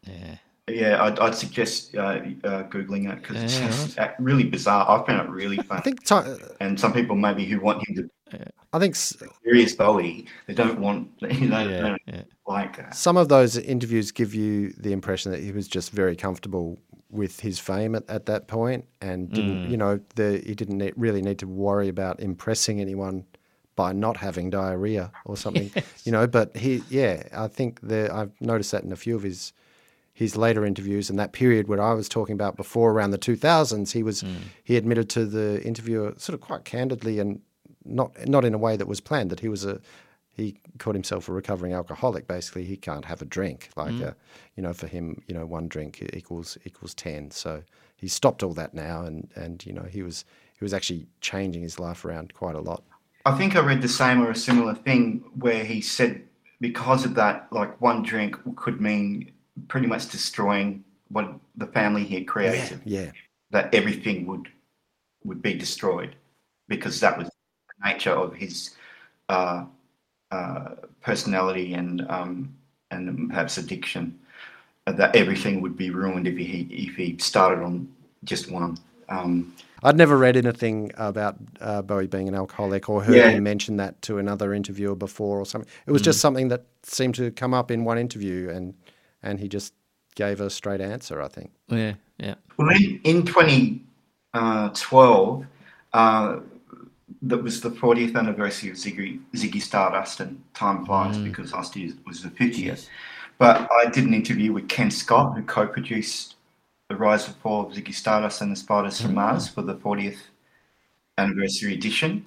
Yeah. 0.03 0.37
yeah. 0.69 1.03
I'd, 1.03 1.19
I'd 1.19 1.35
suggest 1.35 1.95
uh, 1.97 2.21
uh, 2.45 2.63
googling 2.69 3.11
it 3.13 3.21
because 3.23 3.43
it's 3.43 3.59
just 3.59 3.99
uh, 3.99 4.11
really 4.19 4.45
bizarre. 4.45 4.89
I 4.89 5.07
found 5.07 5.29
it 5.29 5.33
really 5.33 5.59
funny. 5.59 5.81
I 5.81 5.83
think 5.83 6.05
ti- 6.05 6.45
and 6.61 6.79
some 6.79 6.93
people 6.93 7.17
maybe 7.17 7.45
who 7.45 7.61
want 7.61 7.87
him 7.89 7.95
to 7.97 8.11
yeah. 8.39 8.45
I 8.73 8.79
think 8.81 8.97
serious 8.97 9.75
Bowie, 9.75 10.27
they 10.47 10.55
don't 10.55 10.81
want 10.81 11.09
you 11.21 11.49
know 11.53 11.67
they 11.67 11.75
Yeah. 11.75 11.81
don't 11.81 12.03
Yeah. 12.07 12.23
like 12.47 12.77
that. 12.79 12.95
some 12.95 13.17
of 13.17 13.29
those 13.29 13.57
interviews 13.57 14.11
give 14.13 14.35
you 14.35 14.71
the 14.71 14.93
impression 14.93 15.31
that 15.33 15.41
he 15.43 15.53
was 15.53 15.69
just 15.69 15.91
very 15.93 16.17
comfortable 16.17 16.79
with 17.11 17.39
his 17.41 17.61
fame 17.61 17.95
at, 17.95 18.03
at 18.11 18.27
that 18.27 18.49
point 18.49 18.85
and 19.01 19.31
didn't, 19.31 19.71
you 19.71 19.77
know, 19.77 20.01
the, 20.17 20.43
he 20.45 20.53
didn't 20.53 20.83
really 20.97 21.23
need 21.23 21.39
to 21.39 21.47
worry 21.47 21.87
about 21.89 22.19
impressing 22.19 22.81
anyone 22.81 23.25
by 23.77 23.93
not 23.93 24.17
having 24.19 24.51
diarrhea 24.51 25.11
or 25.25 25.37
something, 25.37 25.71
you 26.05 26.13
know. 26.13 26.27
But 26.27 26.57
he, 26.57 26.83
yeah, 26.89 27.25
I 27.33 27.49
think 27.49 27.81
I've 27.91 28.33
noticed 28.41 28.73
that 28.73 28.85
in 28.85 28.93
a 28.93 28.97
few 28.97 29.17
of 29.17 29.23
his 29.23 29.53
his 30.13 30.37
later 30.37 30.65
interviews 30.65 31.11
and 31.11 31.19
that 31.19 31.33
period 31.33 31.67
where 31.67 31.83
I 31.83 31.93
was 31.93 32.09
talking 32.09 32.35
about 32.35 32.57
before 32.57 32.93
around 32.93 33.11
the 33.11 33.19
2000s, 33.19 33.93
he 33.93 34.03
was 34.05 34.25
he 34.63 34.77
admitted 34.77 35.11
to 35.11 35.27
the 35.27 35.61
interviewer 35.65 36.15
sort 36.17 36.35
of 36.35 36.41
quite 36.41 36.65
candidly 36.65 37.19
and 37.19 37.41
not 37.85 38.13
not 38.27 38.45
in 38.45 38.55
a 38.55 38.59
way 38.59 38.77
that 38.77 38.87
was 38.87 39.01
planned 39.01 39.31
that 39.31 39.41
he 39.41 39.49
was 39.49 39.65
a 39.65 39.81
he 40.37 40.57
called 40.79 40.97
himself 40.97 41.29
a 41.29 41.33
recovering 41.33 41.73
alcoholic. 41.73 42.27
Basically, 42.27 42.65
he 42.65 42.77
can't 42.77 43.05
have 43.05 43.23
a 43.23 43.25
drink. 43.25 43.71
Like, 43.77 43.93
uh, 44.03 44.15
you 44.57 44.65
know, 44.65 44.73
for 44.73 44.89
him, 44.89 45.23
you 45.29 45.35
know, 45.35 45.47
one 45.47 45.69
drink 45.69 46.03
equals 46.13 46.59
equals 46.65 46.93
ten. 46.93 47.31
So 47.31 47.63
he 47.97 48.09
stopped 48.09 48.43
all 48.43 48.53
that 48.55 48.75
now, 48.75 49.03
and 49.03 49.29
and 49.37 49.65
you 49.65 49.73
know, 49.73 49.85
he 49.85 50.03
was 50.03 50.25
he 50.59 50.65
was 50.65 50.75
actually 50.75 51.07
changing 51.21 51.63
his 51.63 51.79
life 51.79 52.05
around 52.05 52.35
quite 52.35 52.57
a 52.57 52.61
lot. 52.61 52.83
I 53.25 53.37
think 53.37 53.57
I 53.57 53.61
read 53.61 53.81
the 53.81 53.89
same 53.89 54.23
or 54.23 54.31
a 54.31 54.37
similar 54.37 54.75
thing 54.75 55.25
where 55.37 55.65
he 55.65 55.81
said 55.81 56.23
because 56.61 57.05
of 57.05 57.15
that, 57.15 57.49
like 57.51 57.81
one 57.81 58.03
drink 58.03 58.37
could 58.57 58.81
mean 58.81 59.33
pretty 59.69 59.87
much 59.87 60.11
destroying 60.11 60.85
what 61.09 61.33
the 61.57 61.67
family 61.67 62.05
he 62.05 62.17
had 62.17 62.29
created. 62.29 62.81
Yeah, 62.85 63.01
That 63.51 63.75
everything 63.75 64.27
would 64.27 64.49
would 65.25 65.41
be 65.41 65.55
destroyed 65.55 66.17
because 66.69 67.01
that 67.01 67.17
was 67.17 67.29
the 67.29 67.93
nature 67.93 68.13
of 68.13 68.35
his 68.35 68.75
uh, 69.29 69.65
uh, 70.31 70.71
personality 71.01 71.75
and 71.75 72.07
um, 72.11 72.55
and 72.91 73.31
perhaps 73.31 73.57
addiction. 73.59 74.19
That 74.87 75.17
everything 75.17 75.63
would 75.63 75.79
be 75.79 75.89
ruined 75.89 76.27
if 76.29 76.37
he 76.37 76.69
if 76.71 76.97
he 76.97 77.17
started 77.19 77.63
on 77.63 77.89
just 78.25 78.51
one. 78.51 78.77
Um, 79.09 79.55
I'd 79.85 79.97
never 79.99 80.17
read 80.17 80.35
anything 80.37 80.91
about 80.97 81.37
uh, 81.61 81.83
Bowie 81.83 82.07
being 82.07 82.27
an 82.27 82.35
alcoholic 82.35 82.89
or 82.89 83.05
heard 83.05 83.17
Yeah. 83.17 83.29
him 83.29 83.45
mention 83.45 83.77
that 83.77 84.01
to 84.03 84.17
another 84.19 84.55
interviewer 84.55 84.95
before 84.97 85.39
or 85.39 85.45
something. 85.45 85.71
It 85.87 85.93
was 85.93 86.01
just 86.01 86.21
something 86.21 86.49
that 86.49 86.65
seemed 86.83 87.15
to 87.17 87.31
come 87.33 87.53
up 87.53 87.71
in 87.71 87.85
one 87.85 87.99
interview, 87.99 88.49
and 88.49 88.73
and 89.23 89.39
he 89.39 89.47
just 89.49 89.75
gave 90.17 90.41
a 90.41 90.49
straight 90.49 90.81
answer. 90.81 91.21
I 91.21 91.29
think. 91.29 91.51
Yeah. 91.69 91.93
Yeah. 92.19 92.37
Well, 92.57 92.71
in, 92.71 92.99
in 93.05 93.27
2012, 93.27 95.47
uh, 95.93 96.37
that 97.23 97.43
was 97.43 97.61
the 97.61 97.71
40th 97.71 98.17
anniversary 98.17 98.71
of 98.71 98.77
Ziggy, 98.77 99.21
Ziggy 99.35 99.61
Stardust, 99.61 100.21
and 100.21 100.41
time 100.55 100.87
flies 100.87 101.19
because 101.19 101.53
last 101.53 101.77
year 101.77 101.93
was 102.07 102.23
the 102.23 102.31
50th. 102.31 102.89
But 103.39 103.69
I 103.73 103.87
did 103.91 104.05
an 104.05 104.15
interview 104.15 104.53
with 104.53 104.69
Ken 104.69 104.91
Scott, 104.91 105.37
who 105.37 105.43
co 105.43 105.67
produced 105.67 106.37
The 106.89 106.97
Rise 106.97 107.27
and 107.27 107.37
Fall 107.37 107.67
of 107.67 107.73
Ziggy 107.73 107.95
Stardust 107.95 108.43
and 108.43 108.53
the 108.53 108.57
Spiders 108.57 109.01
from 109.01 109.15
Mars 109.15 109.49
for 109.49 109.63
the 109.63 109.75
40th 109.75 110.19
anniversary 111.17 111.73
edition. 111.73 112.27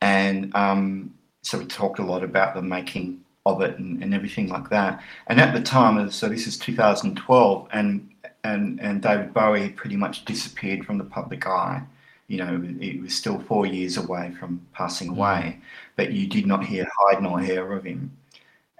And 0.00 0.54
um, 0.54 1.14
so 1.42 1.58
we 1.58 1.66
talked 1.66 1.98
a 1.98 2.04
lot 2.04 2.22
about 2.22 2.54
the 2.54 2.62
making 2.62 3.24
of 3.44 3.60
it 3.60 3.78
and, 3.78 4.00
and 4.00 4.14
everything 4.14 4.48
like 4.48 4.70
that. 4.70 5.02
And 5.26 5.40
at 5.40 5.52
the 5.52 5.60
time, 5.60 6.10
so 6.12 6.28
this 6.28 6.46
is 6.46 6.56
2012, 6.58 7.68
and 7.72 8.08
and 8.44 8.80
and 8.80 9.02
David 9.02 9.34
Bowie 9.34 9.62
had 9.62 9.76
pretty 9.76 9.96
much 9.96 10.24
disappeared 10.24 10.86
from 10.86 10.98
the 10.98 11.04
public 11.04 11.46
eye. 11.46 11.82
You 12.28 12.38
know, 12.38 12.62
it 12.80 13.02
was 13.02 13.14
still 13.14 13.40
four 13.40 13.66
years 13.66 13.96
away 13.96 14.32
from 14.38 14.64
passing 14.72 15.08
away, 15.08 15.58
but 15.96 16.12
you 16.12 16.28
did 16.28 16.46
not 16.46 16.64
hear 16.64 16.86
hide 16.98 17.22
nor 17.22 17.40
hair 17.40 17.72
of 17.72 17.84
him. 17.84 18.16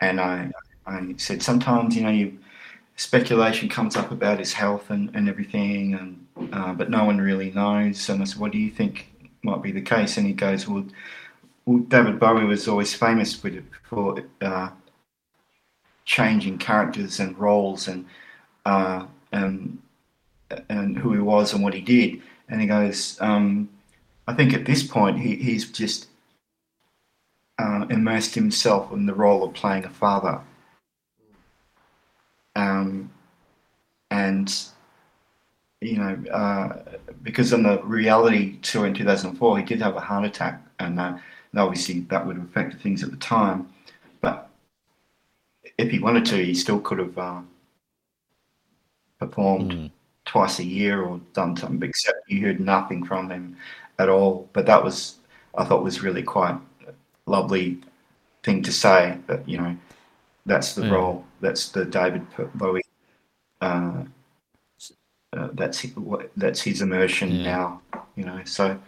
And 0.01 0.21
I, 0.21 0.51
I 0.87 1.15
said 1.19 1.43
sometimes, 1.43 1.95
you 1.97 2.03
know, 2.03 2.11
you 2.11 2.39
speculation 2.97 3.69
comes 3.69 3.97
up 3.97 4.11
about 4.11 4.39
his 4.39 4.53
health 4.53 4.91
and, 4.91 5.11
and 5.15 5.29
everything, 5.29 5.95
and 5.95 6.53
uh, 6.53 6.73
but 6.73 6.91
no 6.91 7.05
one 7.05 7.19
really 7.19 7.51
knows. 7.51 8.09
And 8.09 8.23
I 8.23 8.25
said, 8.25 8.41
what 8.41 8.53
do 8.53 8.59
you 8.59 8.71
think 8.71 9.13
might 9.43 9.63
be 9.63 9.73
the 9.73 9.83
case? 9.83 10.17
And 10.17 10.27
he 10.27 10.33
goes, 10.33 10.69
well, 10.69 10.85
well 11.65 11.79
David 11.79 12.21
Bowie 12.21 12.45
was 12.45 12.69
always 12.69 12.95
famous 12.95 13.35
for 13.35 14.23
uh, 14.41 14.71
changing 16.05 16.59
characters 16.59 17.21
and 17.21 17.39
roles 17.39 17.89
and 17.89 18.07
uh, 18.65 19.07
and 19.33 19.79
and 20.69 20.99
who 20.99 21.13
he 21.13 21.21
was 21.21 21.53
and 21.53 21.63
what 21.63 21.75
he 21.75 21.81
did. 21.81 22.23
And 22.49 22.61
he 22.61 22.67
goes, 22.67 23.19
um, 23.21 23.69
I 24.27 24.35
think 24.35 24.53
at 24.53 24.67
this 24.67 24.83
point 24.83 25.19
he, 25.19 25.37
he's 25.37 25.71
just 25.71 26.09
uh, 27.59 27.87
immersed 27.89 28.35
himself 28.35 28.93
in 28.93 29.07
the 29.07 29.15
role 29.15 29.43
of 29.45 29.55
playing 29.55 29.85
a 29.85 29.91
father. 29.91 30.41
Um, 32.83 33.11
and 34.11 34.55
you 35.81 35.97
know, 35.97 36.31
uh, 36.31 36.79
because 37.23 37.53
in 37.53 37.65
the 37.65 37.83
reality 37.83 38.59
tour 38.59 38.87
in 38.87 38.95
2004, 38.95 39.59
he 39.59 39.65
did 39.65 39.81
have 39.83 39.97
a 39.97 40.01
heart 40.01 40.25
attack, 40.25 40.63
and, 40.79 41.01
uh, 41.01 41.19
and 41.53 41.61
obviously 41.61 42.01
that 42.01 42.25
would 42.25 42.37
have 42.37 42.45
affected 42.45 42.81
things 42.81 43.03
at 43.03 43.11
the 43.11 43.17
time. 43.17 43.69
But 44.21 44.49
if 45.77 45.91
he 45.91 45.99
wanted 45.99 46.25
to, 46.27 46.37
he 46.37 46.55
still 46.55 46.79
could 46.81 46.99
have 47.01 47.19
uh, 47.19 47.41
performed 49.19 49.91
twice 50.25 50.61
a 50.61 50.65
year 50.65 51.03
or 51.03 51.21
done 51.33 51.57
something, 51.57 51.83
except 51.89 52.31
you 52.31 52.43
heard 52.47 52.61
nothing 52.61 53.05
from 53.05 53.31
him 53.31 53.57
at 53.99 54.09
all. 54.09 54.49
But 54.53 54.67
that 54.67 54.85
was, 54.85 55.17
I 55.57 55.65
thought, 55.65 55.83
was 55.83 56.03
really 56.03 56.23
quite 56.23 56.57
a 56.87 56.93
lovely 57.31 57.81
thing 58.45 58.63
to 58.63 58.73
say. 58.73 59.19
That 59.27 59.49
you 59.49 59.59
know, 59.59 59.77
that's 60.47 60.77
the 60.77 60.83
Yeah. 60.83 60.93
role. 60.93 61.25
That's 61.43 61.69
the 61.71 61.85
David 61.85 62.25
Bowie. 62.55 62.83
Uh, 63.61 64.05
uh, 65.37 65.49
that's 65.55 65.83
hi- 65.83 65.89
what 65.97 66.31
that's 66.37 66.63
his 66.63 66.81
immersion 66.83 67.33
Yeah. 67.33 67.43
now. 67.43 67.83
You 68.17 68.25
know, 68.25 68.41
so 68.45 68.79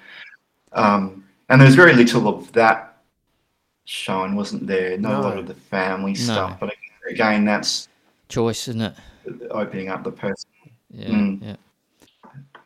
um, 0.73 1.25
and 1.49 1.61
there's 1.61 1.75
very 1.75 1.93
little 1.95 2.29
of 2.29 2.53
that 2.53 2.97
shown, 3.85 4.37
wasn't 4.37 4.67
there? 4.67 4.97
Not 4.97 5.15
a 5.15 5.21
lot 5.21 5.39
of 5.39 5.47
the 5.49 5.55
family 5.55 6.15
stuff, 6.15 6.59
but 6.61 6.73
again, 7.11 7.45
that's 7.45 7.89
Choice, 8.29 8.69
isn't 8.69 8.81
it? 8.81 8.95
opening 9.51 9.89
up 9.89 10.05
the 10.05 10.13
person. 10.13 10.49
Yeah. 10.91 11.09
Mm. 11.09 11.43
Yeah. 11.43 11.57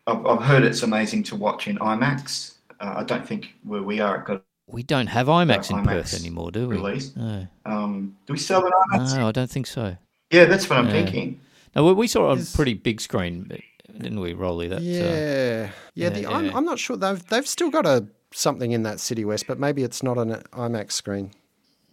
I've, 0.06 0.26
I've 0.26 0.42
heard 0.42 0.64
it's 0.64 0.82
amazing 0.82 1.22
to 1.24 1.36
watch 1.36 1.66
in 1.66 1.78
IMAX. 1.78 2.54
Uh, 2.80 2.94
I 2.98 3.04
don't 3.04 3.26
think 3.26 3.54
where 3.64 3.82
we 3.82 4.00
are 4.00 4.18
it 4.18 4.24
got 4.26 4.42
We 4.70 4.82
don't 4.82 5.06
have 5.06 5.26
IMAX 5.28 5.70
in 5.70 5.78
IMAX 5.78 5.84
Perth 5.86 6.20
anymore, 6.20 6.50
do 6.50 6.68
we? 6.68 6.76
released. 6.76 7.16
No, 7.16 7.46
Um, 7.64 8.16
do 8.26 8.32
we 8.34 8.38
sell 8.38 8.64
an 8.66 8.72
IMAX? 8.92 9.16
no, 9.16 9.28
I 9.28 9.32
don't 9.32 9.50
think 9.50 9.66
so. 9.66 9.96
Yeah, 10.30 10.44
that's 10.44 10.68
what 10.68 10.78
I'm 10.78 10.86
Yeah. 10.86 10.92
thinking. 10.92 11.40
No, 11.74 11.84
we- 11.84 11.92
we 11.94 12.06
saw 12.06 12.28
it 12.28 12.32
on 12.32 12.38
Is- 12.38 12.54
pretty 12.54 12.74
big 12.74 13.00
screen, 13.00 13.50
didn't 13.90 14.20
we, 14.20 14.34
Rolly? 14.34 14.68
That, 14.68 14.80
uh, 14.80 14.82
Yeah, 14.82 15.70
yeah. 15.94 16.08
The, 16.10 16.20
yeah, 16.22 16.30
I'm. 16.30 16.54
I'm 16.54 16.64
not 16.66 16.78
sure 16.78 16.96
they've 16.96 17.24
they've 17.28 17.46
still 17.46 17.70
got 17.70 17.86
a 17.86 18.06
something 18.32 18.72
in 18.72 18.82
that 18.82 19.00
City 19.00 19.24
West, 19.24 19.46
but 19.48 19.58
maybe 19.58 19.82
it's 19.82 20.02
not 20.02 20.18
an 20.18 20.42
IMAX 20.52 20.92
screen. 20.92 21.30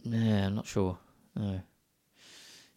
Yeah, 0.04 0.48
I'm 0.48 0.56
not 0.56 0.68
sure. 0.68 0.98
No. 1.36 1.62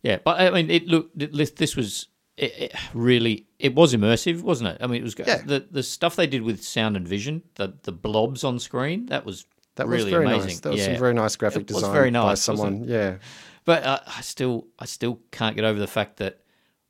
Yeah, 0.03 0.19
but 0.25 0.41
I 0.41 0.51
mean, 0.51 0.71
it 0.71 0.87
looked. 0.87 1.21
it- 1.21 1.33
This 1.33 1.51
this 1.51 1.75
was 1.77 2.07
it, 2.37 2.53
it 2.57 2.75
really. 2.95 3.47
It 3.59 3.75
was 3.75 3.95
immersive, 3.95 4.43
wasn't 4.43 4.71
it? 4.71 4.79
I 4.81 4.87
mean, 4.87 5.01
it 5.01 5.05
was 5.05 5.17
good. 5.17 5.27
Yeah. 5.27 5.43
the 5.45 5.67
the 5.71 5.83
stuff 5.83 6.15
they 6.15 6.29
did 6.29 6.43
with 6.43 6.63
sound 6.63 6.97
and 6.97 7.07
vision, 7.07 7.43
the 7.57 7.75
the 7.83 7.93
blobs 7.93 8.45
on 8.45 8.61
screen. 8.61 9.07
That 9.07 9.27
was 9.27 9.45
That 9.79 9.89
really 9.89 10.05
was 10.05 10.13
very 10.13 10.27
amazing. 10.27 10.49
nice. 10.49 10.61
That 10.61 10.71
was 10.71 10.81
yeah. 10.81 10.87
some 10.87 10.97
very 10.97 11.15
nice 11.15 11.35
graphic 11.37 11.67
design 11.67 11.93
very 11.93 12.11
by 12.11 12.19
nice, 12.21 12.47
wasn't 12.47 12.59
someone. 12.59 12.85
Yeah, 12.89 13.17
But 13.65 13.83
uh, 13.85 14.01
I 14.07 14.21
still, 14.21 14.67
I 14.79 14.85
still 14.85 15.19
can't 15.33 15.57
get 15.57 15.65
over 15.65 15.79
the 15.79 15.87
fact 15.87 16.19
that 16.19 16.41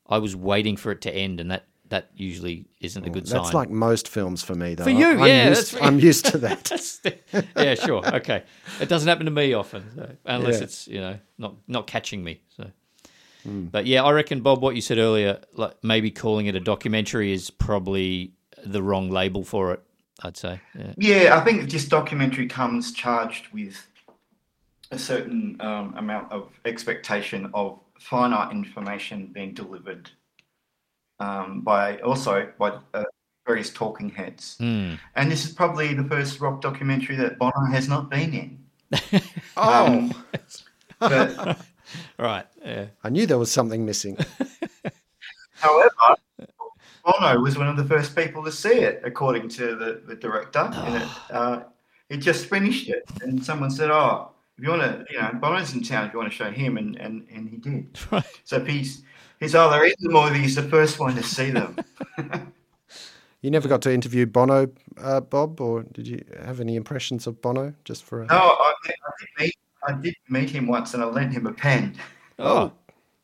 I 0.07 0.17
was 0.19 0.35
waiting 0.35 0.75
for 0.77 0.91
it 0.91 1.01
to 1.01 1.11
end, 1.15 1.39
and 1.39 1.49
that 1.51 1.65
that 1.89 2.09
usually 2.15 2.67
isn't 2.81 3.03
a 3.03 3.09
good 3.09 3.23
that's 3.23 3.31
sign. 3.31 3.41
That's 3.43 3.53
like 3.55 3.69
most 3.71 4.07
films 4.07 4.43
for 4.43 4.53
me, 4.53 4.75
though. 4.75 4.83
For 4.83 4.89
you, 4.91 5.07
I'm 5.07 5.25
yeah, 5.25 5.49
used, 5.49 5.75
I'm 5.81 5.99
used 5.99 6.25
to 6.31 6.37
that. 6.39 6.71
Yeah, 7.55 7.73
sure, 7.73 8.05
okay. 8.15 8.43
It 8.79 8.89
doesn't 8.89 9.07
happen 9.07 9.25
to 9.25 9.31
me 9.31 9.53
often, 9.53 9.83
so, 9.95 10.09
unless 10.25 10.57
Yeah. 10.57 10.63
it's 10.63 10.87
you 10.87 10.99
know 11.01 11.19
not 11.39 11.55
not 11.67 11.87
catching 11.87 12.23
me. 12.23 12.41
So, 12.55 12.69
Hmm. 13.43 13.65
but 13.65 13.85
yeah, 13.85 14.03
I 14.03 14.11
reckon 14.11 14.41
Bob, 14.41 14.61
what 14.61 14.75
you 14.75 14.81
said 14.81 14.97
earlier, 14.97 15.39
like 15.53 15.81
maybe 15.83 16.11
calling 16.11 16.47
it 16.47 16.55
a 16.55 16.59
documentary 16.59 17.31
is 17.31 17.49
probably 17.49 18.33
the 18.65 18.83
wrong 18.83 19.09
label 19.09 19.43
for 19.43 19.71
it. 19.73 19.81
I'd 20.23 20.37
say. 20.37 20.61
Yeah. 20.77 20.93
Yeah, 20.97 21.37
I 21.37 21.43
think 21.43 21.69
this 21.69 21.87
documentary 21.87 22.47
comes 22.47 22.93
charged 22.93 23.47
with 23.53 23.87
a 24.91 24.99
certain 24.99 25.57
um, 25.59 25.93
amount 25.97 26.31
of 26.31 26.49
expectation 26.65 27.49
of 27.53 27.79
finite 27.99 28.51
information 28.51 29.27
being 29.27 29.53
delivered 29.53 30.09
um, 31.19 31.61
by 31.61 31.97
also 31.99 32.51
by 32.57 32.79
uh, 32.93 33.03
various 33.45 33.69
talking 33.71 34.09
heads. 34.09 34.55
Hmm. 34.59 34.95
And 35.15 35.31
this 35.31 35.45
is 35.45 35.51
probably 35.51 35.93
the 35.93 36.03
first 36.03 36.39
rock 36.39 36.61
documentary 36.61 37.15
that 37.17 37.37
Bono 37.37 37.65
has 37.71 37.87
not 37.87 38.09
been 38.09 38.33
in. 38.33 39.21
Oh, 39.57 39.85
Um, 39.85 40.15
but 40.99 41.59
Right. 42.19 42.45
Yeah. 42.63 42.87
I 43.03 43.09
knew 43.09 43.25
there 43.25 43.37
was 43.37 43.51
something 43.51 43.85
missing. 43.85 44.17
However, 45.53 46.15
Bono 47.05 47.39
was 47.39 47.57
one 47.57 47.67
of 47.67 47.77
the 47.77 47.85
first 47.85 48.15
people 48.15 48.43
to 48.43 48.51
see 48.51 48.69
it, 48.69 49.01
according 49.03 49.49
to 49.49 49.75
the, 49.75 50.01
the 50.05 50.15
director. 50.15 50.69
and 50.73 51.03
it, 51.03 51.09
uh, 51.31 51.63
he 52.09 52.17
just 52.17 52.47
finished 52.47 52.89
it, 52.89 53.03
and 53.21 53.43
someone 53.43 53.71
said, 53.71 53.91
"Oh, 53.91 54.31
if 54.57 54.63
you 54.63 54.69
want 54.71 54.81
to, 54.81 55.05
you 55.11 55.21
know, 55.21 55.31
Bono's 55.33 55.73
in 55.73 55.83
town. 55.83 56.07
If 56.07 56.13
you 56.13 56.19
want 56.19 56.31
to 56.31 56.35
show 56.35 56.51
him," 56.51 56.77
and 56.77 56.95
and, 56.97 57.27
and 57.33 57.49
he 57.49 57.57
did. 57.57 57.97
Right. 58.11 58.23
So 58.43 58.63
he's 58.63 59.03
he's 59.39 59.55
either 59.55 59.83
in 59.83 59.93
them 59.99 60.15
or 60.15 60.33
he's 60.33 60.55
the 60.55 60.63
first 60.63 60.99
one 60.99 61.15
to 61.15 61.23
see 61.23 61.51
them. 61.51 61.77
You 63.41 63.51
never 63.51 63.69
got 63.69 63.81
to 63.83 63.93
interview 63.93 64.25
Bono, 64.25 64.69
uh, 64.97 65.21
Bob, 65.21 65.61
or 65.61 65.83
did 65.83 66.07
you 66.07 66.25
have 66.43 66.59
any 66.59 66.75
impressions 66.75 67.25
of 67.25 67.41
Bono? 67.41 67.73
Just 67.85 68.03
for 68.03 68.23
a... 68.23 68.25
no, 68.25 68.35
I, 68.35 68.73
I 68.85 69.11
did 69.19 69.27
meet 69.39 69.55
I 69.87 69.93
did 69.93 70.15
meet 70.27 70.49
him 70.49 70.67
once, 70.67 70.93
and 70.93 71.01
I 71.01 71.05
lent 71.05 71.31
him 71.31 71.47
a 71.47 71.53
pen. 71.53 71.95
Oh, 72.37 72.73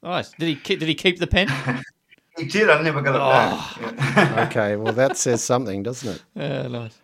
nice. 0.01 0.31
Did 0.31 0.47
he 0.47 0.55
keep, 0.55 0.79
did 0.79 0.87
he 0.87 0.95
keep 0.95 1.19
the 1.19 1.27
pen? 1.27 1.49
He 2.37 2.45
did. 2.45 2.69
I 2.69 2.81
never 2.81 3.01
got 3.01 3.15
it 3.15 3.21
Oh. 3.21 3.29
back. 3.29 3.97
Yeah. 3.97 4.45
Okay, 4.49 4.75
well 4.75 4.93
that 4.93 5.17
says 5.17 5.43
something, 5.43 5.83
doesn't 5.83 6.15
it? 6.15 6.23
Yeah, 6.35 6.67
nice. 6.67 6.97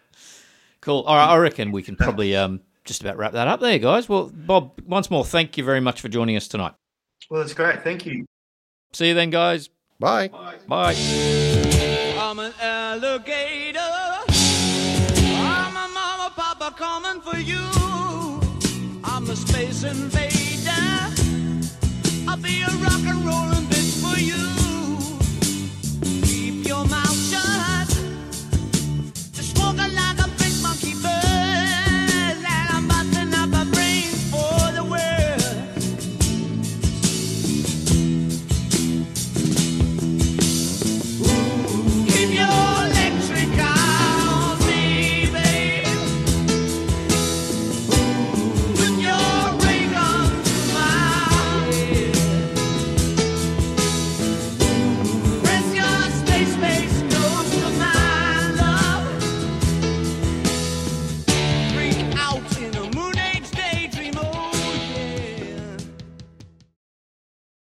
Cool. 0.82 1.02
All 1.04 1.16
right, 1.16 1.28
I 1.30 1.38
reckon 1.38 1.72
we 1.72 1.84
can 1.84 1.96
probably 1.96 2.36
um, 2.36 2.62
just 2.86 3.02
about 3.02 3.18
wrap 3.18 3.34
that 3.34 3.48
up 3.48 3.60
there, 3.60 3.78
guys. 3.80 4.10
Well, 4.10 4.32
Bob, 4.34 4.72
once 4.86 5.10
more, 5.12 5.24
thank 5.24 5.58
you 5.58 5.64
very 5.64 5.80
much 5.80 6.02
for 6.02 6.08
joining 6.10 6.36
us 6.36 6.48
tonight. 6.48 6.74
well, 7.30 7.42
that's 7.42 7.54
great. 7.54 7.84
Thank 7.84 8.06
you. 8.06 8.26
See 8.94 9.10
you 9.10 9.14
then, 9.14 9.30
guys. 9.30 9.70
Bye. 10.00 10.30
Bye. 10.68 10.96
I'm 12.20 12.40
an 12.40 12.54
alligator. 12.60 13.80
I'm 13.80 15.76
a 15.76 15.88
mama, 15.94 16.34
papa 16.36 16.74
coming 16.78 17.22
for 17.22 17.38
you. 17.38 17.60
I'm 19.04 19.30
a 19.30 19.36
space 19.36 19.84
invader. 19.84 20.72
I'll 22.28 22.38
be 22.38 22.62
a 22.64 22.68
rock 22.84 23.02
and 23.06 23.24
rolling 23.26 23.66
bitch 23.70 24.02
for 24.02 24.20
you 24.20 24.38
your 26.72 26.86
mouth 26.86 27.18
shut. 27.30 27.88
Just 29.34 29.58
walk 29.60 29.76
along. 29.76 30.21